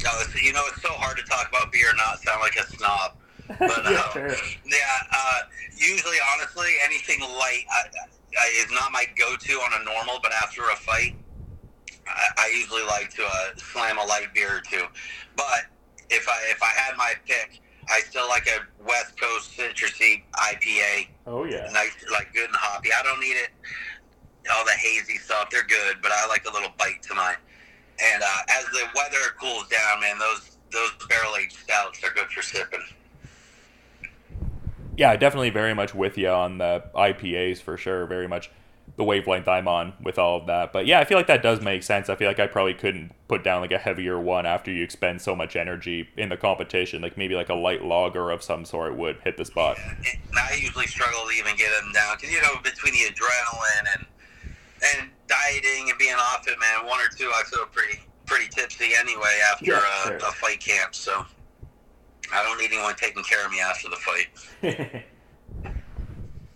No, 0.04 0.10
you 0.42 0.52
know, 0.52 0.62
it's 0.68 0.82
so 0.82 0.92
hard 0.92 1.16
to 1.16 1.22
talk 1.24 1.48
about 1.48 1.72
beer 1.72 1.88
and 1.88 1.98
not 1.98 2.18
sound 2.20 2.40
like 2.40 2.56
a 2.56 2.66
snob. 2.66 3.16
But 3.48 3.60
yeah, 3.90 4.02
uh, 4.14 4.34
yeah 4.66 4.76
uh, 5.12 5.40
usually, 5.76 6.16
honestly, 6.34 6.70
anything 6.84 7.20
light 7.20 7.64
I, 7.70 7.82
I, 8.40 8.62
is 8.62 8.70
not 8.72 8.92
my 8.92 9.04
go-to 9.16 9.52
on 9.54 9.80
a 9.80 9.84
normal. 9.84 10.18
But 10.22 10.32
after 10.32 10.62
a 10.62 10.76
fight, 10.76 11.14
I, 12.06 12.28
I 12.38 12.52
usually 12.56 12.84
like 12.84 13.10
to 13.14 13.24
uh, 13.24 13.56
slam 13.56 13.98
a 13.98 14.04
light 14.04 14.34
beer 14.34 14.58
or 14.58 14.60
two. 14.60 14.84
But 15.36 15.66
if 16.10 16.28
I 16.28 16.38
if 16.50 16.62
I 16.62 16.68
had 16.68 16.96
my 16.96 17.14
pick, 17.26 17.60
I 17.88 18.00
still 18.00 18.28
like 18.28 18.46
a 18.46 18.60
West 18.84 19.20
Coast 19.20 19.56
citrusy 19.56 20.22
IPA. 20.34 21.08
Oh 21.26 21.44
yeah, 21.44 21.68
nice, 21.72 21.94
like 22.12 22.32
good 22.32 22.46
and 22.46 22.56
hoppy. 22.56 22.90
I 22.98 23.02
don't 23.02 23.20
need 23.20 23.36
it 23.36 23.50
all 24.50 24.64
the 24.64 24.72
hazy 24.72 25.18
stuff. 25.18 25.50
They're 25.50 25.62
good, 25.64 25.98
but 26.02 26.10
I 26.12 26.26
like 26.26 26.46
a 26.48 26.52
little 26.52 26.72
bite 26.78 27.02
to 27.02 27.14
mine. 27.14 27.36
And 28.02 28.22
uh, 28.22 28.56
as 28.58 28.64
the 28.66 28.84
weather 28.94 29.18
cools 29.40 29.68
down, 29.68 30.00
man, 30.00 30.18
those 30.18 30.56
those 30.72 30.90
barrel 31.08 31.36
aged 31.36 31.58
stouts 31.58 32.02
are 32.02 32.10
good 32.12 32.28
for 32.28 32.42
sipping. 32.42 32.80
Yeah, 34.96 35.16
definitely 35.16 35.50
very 35.50 35.74
much 35.74 35.94
with 35.94 36.18
you 36.18 36.28
on 36.28 36.58
the 36.58 36.84
IPAs 36.94 37.60
for 37.60 37.76
sure. 37.76 38.06
Very 38.06 38.26
much 38.26 38.50
the 38.96 39.04
wavelength 39.04 39.48
I'm 39.48 39.68
on 39.68 39.94
with 40.02 40.18
all 40.18 40.38
of 40.40 40.46
that. 40.46 40.72
But 40.72 40.86
yeah, 40.86 41.00
I 41.00 41.04
feel 41.04 41.16
like 41.16 41.26
that 41.26 41.42
does 41.42 41.60
make 41.60 41.82
sense. 41.82 42.08
I 42.08 42.16
feel 42.16 42.28
like 42.28 42.40
I 42.40 42.46
probably 42.46 42.74
couldn't 42.74 43.12
put 43.26 43.42
down 43.42 43.62
like 43.62 43.72
a 43.72 43.78
heavier 43.78 44.20
one 44.20 44.44
after 44.44 44.70
you 44.70 44.84
expend 44.84 45.22
so 45.22 45.34
much 45.34 45.56
energy 45.56 46.08
in 46.16 46.28
the 46.28 46.36
competition. 46.36 47.00
Like 47.00 47.16
maybe 47.16 47.34
like 47.34 47.48
a 47.48 47.54
light 47.54 47.84
lager 47.84 48.30
of 48.30 48.42
some 48.42 48.64
sort 48.64 48.96
would 48.96 49.20
hit 49.24 49.36
the 49.36 49.44
spot. 49.44 49.78
Yeah, 50.02 50.46
I 50.50 50.54
usually 50.54 50.86
struggle 50.86 51.20
to 51.26 51.30
even 51.30 51.56
get 51.56 51.70
them 51.80 51.92
down 51.92 52.16
because 52.16 52.32
you 52.32 52.40
know 52.42 52.56
between 52.62 52.92
the 52.94 53.00
adrenaline 53.00 53.86
and 53.94 54.06
and 54.82 55.10
dieting 55.28 55.90
and 55.90 55.98
being 55.98 56.14
off 56.14 56.46
it, 56.48 56.58
man, 56.58 56.86
one 56.86 56.98
or 57.00 57.08
two 57.16 57.30
I 57.34 57.42
feel 57.44 57.66
pretty 57.66 58.00
pretty 58.26 58.48
tipsy 58.48 58.90
anyway 58.98 59.40
after 59.52 59.72
yeah, 59.72 59.80
a, 60.04 60.06
sure. 60.06 60.16
a 60.16 60.32
fight 60.32 60.60
camp. 60.60 60.94
So 60.94 61.24
I 62.32 62.42
don't 62.42 62.58
need 62.58 62.72
anyone 62.72 62.94
taking 62.96 63.22
care 63.22 63.44
of 63.44 63.52
me 63.52 63.60
after 63.60 63.88
the 63.88 63.96
fight. 63.96 65.04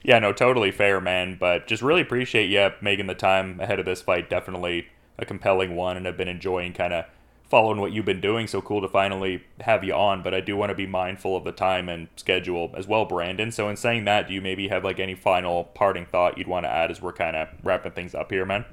Yeah, 0.06 0.20
no, 0.20 0.32
totally 0.32 0.70
fair, 0.70 1.00
man. 1.00 1.36
But 1.38 1.66
just 1.66 1.82
really 1.82 2.00
appreciate 2.00 2.48
you 2.48 2.70
making 2.80 3.08
the 3.08 3.14
time 3.14 3.58
ahead 3.58 3.80
of 3.80 3.86
this 3.86 4.00
fight. 4.00 4.30
Definitely 4.30 4.86
a 5.18 5.26
compelling 5.26 5.74
one, 5.74 5.96
and 5.96 6.06
I've 6.06 6.16
been 6.16 6.28
enjoying 6.28 6.74
kind 6.74 6.92
of 6.92 7.06
following 7.42 7.80
what 7.80 7.90
you've 7.90 8.04
been 8.04 8.20
doing. 8.20 8.46
So 8.46 8.62
cool 8.62 8.80
to 8.82 8.88
finally 8.88 9.42
have 9.62 9.82
you 9.82 9.94
on. 9.94 10.22
But 10.22 10.32
I 10.32 10.40
do 10.40 10.56
want 10.56 10.70
to 10.70 10.76
be 10.76 10.86
mindful 10.86 11.36
of 11.36 11.42
the 11.42 11.50
time 11.50 11.88
and 11.88 12.06
schedule 12.14 12.72
as 12.76 12.86
well, 12.86 13.04
Brandon. 13.04 13.50
So 13.50 13.68
in 13.68 13.76
saying 13.76 14.04
that, 14.04 14.28
do 14.28 14.34
you 14.34 14.40
maybe 14.40 14.68
have 14.68 14.84
like 14.84 15.00
any 15.00 15.16
final 15.16 15.64
parting 15.64 16.06
thought 16.06 16.38
you'd 16.38 16.46
want 16.46 16.66
to 16.66 16.70
add 16.70 16.92
as 16.92 17.02
we're 17.02 17.12
kind 17.12 17.34
of 17.34 17.48
wrapping 17.64 17.90
things 17.90 18.14
up 18.14 18.30
here, 18.30 18.46
man? 18.46 18.64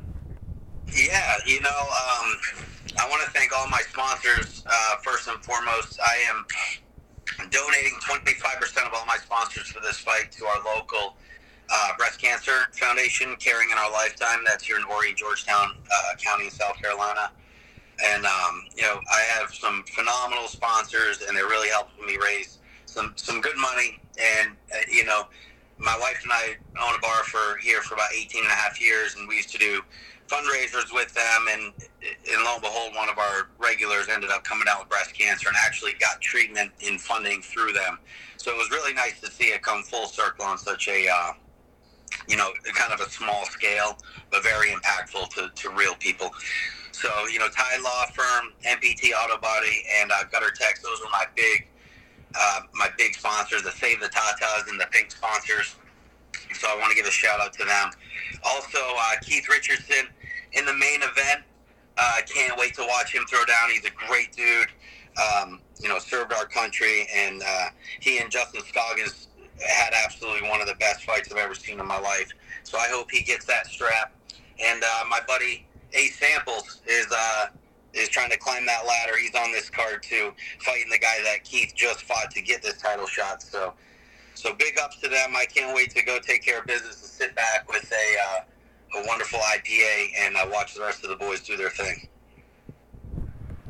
Yeah, 0.96 1.34
you 1.48 1.60
know, 1.62 1.70
um, 1.70 2.38
I 3.00 3.10
want 3.10 3.24
to 3.26 3.32
thank 3.32 3.58
all 3.58 3.68
my 3.70 3.82
sponsors. 3.90 4.64
Uh, 4.68 4.98
first 4.98 5.28
and 5.28 5.44
foremost, 5.44 6.00
I 6.00 6.16
am 6.30 6.46
donating 7.54 7.94
25% 8.02 8.88
of 8.88 8.94
all 8.94 9.06
my 9.06 9.18
sponsors 9.18 9.68
for 9.68 9.80
this 9.80 10.00
fight 10.00 10.32
to 10.32 10.46
our 10.46 10.58
local 10.76 11.16
uh, 11.72 11.96
breast 11.98 12.20
cancer 12.20 12.68
foundation, 12.74 13.36
Caring 13.38 13.70
in 13.72 13.78
Our 13.78 13.92
Lifetime. 13.92 14.40
That's 14.46 14.66
here 14.66 14.78
in 14.78 14.84
Horry, 14.84 15.14
Georgetown 15.14 15.76
uh, 15.86 16.16
County, 16.18 16.50
South 16.50 16.76
Carolina. 16.82 17.32
And 18.04 18.26
um, 18.26 18.64
you 18.76 18.82
know, 18.82 19.00
I 19.12 19.22
have 19.38 19.54
some 19.54 19.84
phenomenal 19.84 20.48
sponsors, 20.48 21.22
and 21.22 21.38
they're 21.38 21.46
really 21.46 21.70
helping 21.70 22.06
me 22.06 22.18
raise 22.22 22.58
some 22.86 23.14
some 23.16 23.40
good 23.40 23.56
money. 23.56 24.00
And 24.20 24.52
uh, 24.74 24.80
you 24.92 25.06
know, 25.06 25.28
my 25.84 25.98
wife 26.00 26.20
and 26.24 26.32
I 26.32 26.56
own 26.82 26.96
a 26.96 27.00
bar 27.00 27.24
for 27.26 27.58
here 27.60 27.82
for 27.82 27.96
about 27.96 28.10
18 28.16 28.42
and 28.42 28.52
a 28.52 28.56
half 28.56 28.82
years, 28.82 29.16
and 29.16 29.28
we 29.28 29.36
used 29.36 29.52
to 29.52 29.58
do 29.58 29.82
fundraisers 30.28 30.94
with 30.94 31.14
them. 31.14 31.46
And 31.52 31.74
and 32.02 32.44
lo 32.44 32.54
and 32.54 32.62
behold, 32.62 32.96
one 32.96 33.10
of 33.10 33.18
our 33.18 33.50
regulars 33.60 34.08
ended 34.10 34.32
up 34.32 34.44
coming 34.44 34.66
down 34.66 34.80
with 34.80 34.90
breast 34.90 35.14
cancer 35.14 35.50
and 35.50 35.58
actually 35.64 35.94
got 36.00 36.22
treatment 36.22 36.72
in 36.80 36.98
funding 36.98 37.42
through 37.42 37.74
them. 37.74 38.00
So 38.38 38.52
it 38.52 38.58
was 38.58 38.72
really 38.72 38.94
nice 38.94 39.20
to 39.22 39.32
see 39.32 39.46
it 39.46 39.62
come 39.62 39.84
full 39.84 40.08
circle 40.08 40.46
on 40.46 40.58
such 40.58 40.88
a 40.88 41.08
uh, 41.08 41.34
you 42.28 42.38
know, 42.38 42.52
kind 42.74 42.94
of 42.94 43.06
a 43.06 43.10
small 43.10 43.46
scale, 43.46 43.98
but 44.32 44.44
very 44.44 44.70
impactful 44.70 45.30
to, 45.30 45.50
to 45.56 45.70
real 45.72 45.96
people. 45.96 46.32
So, 46.92 47.10
you 47.32 47.40
know, 47.40 47.48
Thai 47.50 47.82
Law 47.84 48.06
Firm, 48.14 48.54
MPT 48.66 49.12
Auto 49.12 49.40
Body, 49.42 49.84
and 50.00 50.12
uh, 50.12 50.24
Gutter 50.32 50.52
Tex, 50.52 50.82
those 50.82 51.00
are 51.02 51.12
my 51.12 51.26
big, 51.36 51.68
uh, 52.36 52.62
my 52.74 52.90
big 52.98 53.16
sponsors, 53.16 53.64
the 53.64 53.72
Save 53.72 54.02
the 54.02 54.08
Tatas 54.08 54.70
and 54.70 54.80
the 54.80 54.88
Pink 54.92 55.12
sponsors. 55.12 55.76
So 56.54 56.68
I 56.70 56.78
want 56.78 56.90
to 56.92 56.96
give 56.96 57.06
a 57.06 57.12
shout 57.12 57.40
out 57.40 57.54
to 57.54 57.66
them. 57.66 57.92
Also, 58.44 58.80
uh, 58.80 59.16
Keith 59.22 59.48
Richardson 59.50 60.08
in 60.54 60.66
the 60.66 60.74
main 60.74 61.02
event. 61.02 61.44
I 61.98 62.22
uh, 62.22 62.26
can't 62.26 62.60
wait 62.60 62.74
to 62.76 62.82
watch 62.88 63.14
him 63.14 63.24
throw 63.30 63.46
down. 63.46 63.70
He's 63.72 63.86
a 63.86 63.92
great 64.08 64.32
dude. 64.34 64.70
Um, 65.22 65.60
you 65.80 65.90
know, 65.90 66.00
served 66.00 66.34
our 66.34 66.46
country, 66.46 67.08
and 67.14 67.44
uh, 67.46 67.70
he 68.00 68.18
and 68.18 68.32
Justin 68.32 68.62
Scoggins 68.68 69.28
had 69.60 69.94
absolutely 70.04 70.50
one 70.50 70.60
of 70.60 70.68
the 70.68 70.74
best 70.76 71.04
fights 71.04 71.32
I've 71.32 71.38
ever 71.38 71.54
seen 71.54 71.80
in 71.80 71.86
my 71.86 72.00
life. 72.00 72.32
So 72.64 72.80
I 72.80 72.88
hope 72.90 73.12
he 73.12 73.22
gets 73.22 73.46
that 73.46 73.68
strap. 73.68 74.12
And 74.60 74.84
uh, 74.84 75.04
my 75.08 75.20
buddy 75.28 75.68
Ace 75.94 76.18
Samples 76.18 76.82
is 76.88 77.08
uh, 77.12 77.46
is 77.94 78.10
trying 78.10 78.30
to 78.32 78.38
climb 78.38 78.66
that 78.66 78.86
ladder. 78.86 79.18
He's 79.18 79.36
on 79.36 79.52
this 79.52 79.70
card 79.70 80.04
too, 80.04 80.34
fighting 80.60 80.90
the 80.90 81.00
guy 81.00 81.22
that 81.24 81.44
Keith 81.44 81.74
just 81.76 82.04
fought 82.04 82.32
to 82.32 82.42
get 82.42 82.62
this 82.62 82.78
title 82.78 83.08
shot. 83.08 83.42
So, 83.42 83.74
so 84.34 84.54
big 84.54 84.78
ups 84.80 84.98
to 85.02 85.10
them. 85.10 85.34
I 85.36 85.46
can't 85.46 85.76
wait 85.76 85.92
to 85.92 86.04
go 86.04 86.20
take 86.20 86.44
care 86.44 86.60
of 86.60 86.66
business 86.66 87.02
and 87.02 87.10
sit 87.12 87.36
back 87.36 87.68
with 87.72 87.92
a 87.92 88.40
uh, 88.40 88.44
a 88.96 89.08
wonderful 89.08 89.40
IPA 89.40 90.10
and 90.20 90.36
uh, 90.36 90.46
watch 90.52 90.76
the 90.76 90.82
rest 90.82 91.04
of 91.04 91.10
the 91.10 91.16
boys 91.16 91.42
do 91.42 91.58
their 91.58 91.70
thing. 91.70 92.08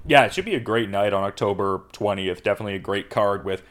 Yeah, 0.05 0.25
it 0.25 0.33
should 0.33 0.45
be 0.45 0.55
a 0.55 0.59
great 0.59 0.89
night 0.89 1.13
on 1.13 1.23
October 1.23 1.81
20th. 1.93 2.43
Definitely 2.43 2.75
a 2.75 2.79
great 2.79 3.09
card 3.09 3.45
with 3.45 3.63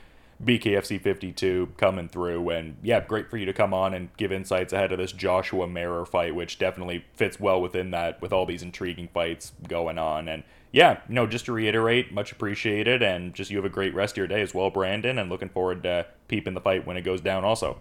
BKFC 0.44 1.00
52 1.00 1.72
coming 1.76 2.08
through. 2.08 2.48
And 2.50 2.76
yeah, 2.82 3.00
great 3.00 3.30
for 3.30 3.36
you 3.36 3.46
to 3.46 3.52
come 3.52 3.72
on 3.72 3.94
and 3.94 4.14
give 4.16 4.32
insights 4.32 4.72
ahead 4.72 4.92
of 4.92 4.98
this 4.98 5.12
Joshua 5.12 5.66
Marer 5.66 6.04
fight, 6.04 6.34
which 6.34 6.58
definitely 6.58 7.04
fits 7.14 7.38
well 7.38 7.60
within 7.60 7.90
that 7.92 8.20
with 8.20 8.32
all 8.32 8.46
these 8.46 8.62
intriguing 8.62 9.08
fights 9.08 9.52
going 9.68 9.98
on. 9.98 10.28
And 10.28 10.42
yeah, 10.72 11.00
know, 11.08 11.26
just 11.26 11.44
to 11.46 11.52
reiterate, 11.52 12.12
much 12.12 12.32
appreciated. 12.32 13.02
And 13.02 13.34
just 13.34 13.50
you 13.50 13.56
have 13.58 13.66
a 13.66 13.70
great 13.70 13.94
rest 13.94 14.14
of 14.14 14.18
your 14.18 14.26
day 14.26 14.42
as 14.42 14.54
well, 14.54 14.70
Brandon. 14.70 15.18
And 15.18 15.30
looking 15.30 15.48
forward 15.48 15.82
to 15.84 16.06
peeping 16.28 16.54
the 16.54 16.60
fight 16.60 16.86
when 16.86 16.96
it 16.96 17.02
goes 17.02 17.20
down 17.20 17.44
also. 17.44 17.78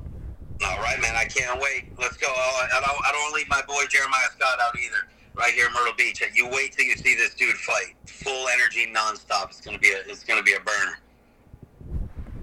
All 0.63 0.77
right, 0.77 1.01
man. 1.01 1.15
I 1.15 1.25
can't 1.25 1.59
wait. 1.59 1.85
Let's 1.97 2.17
go. 2.17 2.27
I 2.27 2.67
don't, 2.85 3.05
I 3.05 3.11
don't 3.11 3.33
leave 3.33 3.49
my 3.49 3.61
boy 3.67 3.83
Jeremiah 3.89 4.29
Scott 4.35 4.59
out 4.61 4.77
either. 4.77 5.07
Right 5.33 5.53
here 5.53 5.67
in 5.67 5.73
Myrtle 5.73 5.93
Beach. 5.97 6.21
You 6.35 6.49
wait 6.49 6.73
till 6.73 6.85
you 6.85 6.95
see 6.97 7.15
this 7.15 7.33
dude 7.33 7.55
fight. 7.55 7.95
Full 8.05 8.49
energy, 8.49 8.91
nonstop. 8.93 9.49
It's 9.49 9.61
gonna 9.61 9.79
be 9.79 9.93
a. 9.93 9.99
It's 10.11 10.25
gonna 10.25 10.43
be 10.43 10.53
a 10.53 10.59
burner 10.59 10.99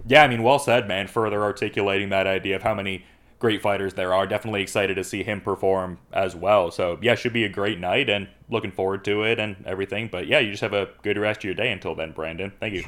yeah, 0.08 0.22
I 0.22 0.28
mean, 0.28 0.42
well 0.42 0.58
said, 0.58 0.88
man. 0.88 1.06
Further 1.06 1.42
articulating 1.42 2.08
that 2.08 2.26
idea 2.26 2.56
of 2.56 2.62
how 2.62 2.74
many 2.74 3.04
great 3.38 3.62
fighters 3.62 3.94
there 3.94 4.12
are. 4.12 4.26
Definitely 4.26 4.62
excited 4.62 4.94
to 4.94 5.04
see 5.04 5.22
him 5.22 5.40
perform 5.40 5.98
as 6.12 6.34
well. 6.34 6.70
So 6.70 6.98
yeah, 7.00 7.14
should 7.14 7.32
be 7.32 7.44
a 7.44 7.48
great 7.48 7.78
night 7.78 8.08
and 8.08 8.28
looking 8.50 8.72
forward 8.72 9.04
to 9.04 9.22
it 9.22 9.38
and 9.38 9.56
everything. 9.66 10.08
But 10.10 10.26
yeah, 10.26 10.38
you 10.38 10.50
just 10.50 10.62
have 10.62 10.72
a 10.72 10.88
good 11.02 11.18
rest 11.18 11.40
of 11.40 11.44
your 11.44 11.54
day 11.54 11.70
until 11.70 11.94
then, 11.94 12.12
Brandon. 12.12 12.52
Thank 12.58 12.74
you. 12.74 12.84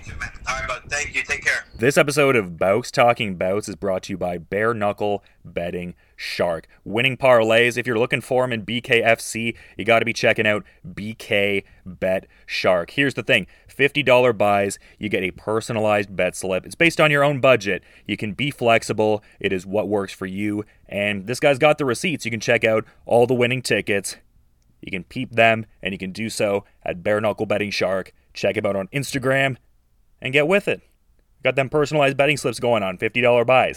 All 0.48 0.58
right, 0.58 0.66
bud. 0.66 0.82
Thank 0.88 1.14
you. 1.14 1.22
Take 1.22 1.44
care. 1.44 1.64
This 1.76 1.96
episode 1.96 2.36
of 2.36 2.56
Bouts 2.56 2.90
Talking 2.90 3.36
Bouts 3.36 3.68
is 3.68 3.76
brought 3.76 4.04
to 4.04 4.12
you 4.12 4.18
by 4.18 4.38
Bare 4.38 4.74
Knuckle 4.74 5.22
Betting 5.44 5.94
Shark. 6.22 6.66
Winning 6.84 7.16
parlays. 7.16 7.78
If 7.78 7.86
you're 7.86 7.98
looking 7.98 8.20
for 8.20 8.42
them 8.42 8.52
in 8.52 8.66
BKFC, 8.66 9.56
you 9.78 9.84
got 9.86 10.00
to 10.00 10.04
be 10.04 10.12
checking 10.12 10.46
out 10.46 10.66
BK 10.86 11.64
Bet 11.86 12.26
Shark. 12.44 12.90
Here's 12.90 13.14
the 13.14 13.22
thing 13.22 13.46
$50 13.70 14.36
buys, 14.36 14.78
you 14.98 15.08
get 15.08 15.22
a 15.22 15.30
personalized 15.30 16.14
bet 16.14 16.36
slip. 16.36 16.66
It's 16.66 16.74
based 16.74 17.00
on 17.00 17.10
your 17.10 17.24
own 17.24 17.40
budget. 17.40 17.82
You 18.06 18.18
can 18.18 18.34
be 18.34 18.50
flexible, 18.50 19.24
it 19.40 19.50
is 19.50 19.64
what 19.64 19.88
works 19.88 20.12
for 20.12 20.26
you. 20.26 20.66
And 20.86 21.26
this 21.26 21.40
guy's 21.40 21.58
got 21.58 21.78
the 21.78 21.86
receipts. 21.86 22.26
You 22.26 22.30
can 22.30 22.38
check 22.38 22.64
out 22.64 22.84
all 23.06 23.26
the 23.26 23.32
winning 23.32 23.62
tickets. 23.62 24.16
You 24.82 24.90
can 24.90 25.04
peep 25.04 25.30
them, 25.32 25.64
and 25.82 25.94
you 25.94 25.98
can 25.98 26.12
do 26.12 26.28
so 26.28 26.66
at 26.84 27.02
Bare 27.02 27.22
Knuckle 27.22 27.46
Betting 27.46 27.70
Shark. 27.70 28.12
Check 28.34 28.58
him 28.58 28.66
out 28.66 28.76
on 28.76 28.88
Instagram 28.88 29.56
and 30.20 30.34
get 30.34 30.46
with 30.46 30.68
it. 30.68 30.82
Got 31.42 31.56
them 31.56 31.70
personalized 31.70 32.18
betting 32.18 32.36
slips 32.36 32.60
going 32.60 32.82
on, 32.82 32.98
$50 32.98 33.46
buys. 33.46 33.68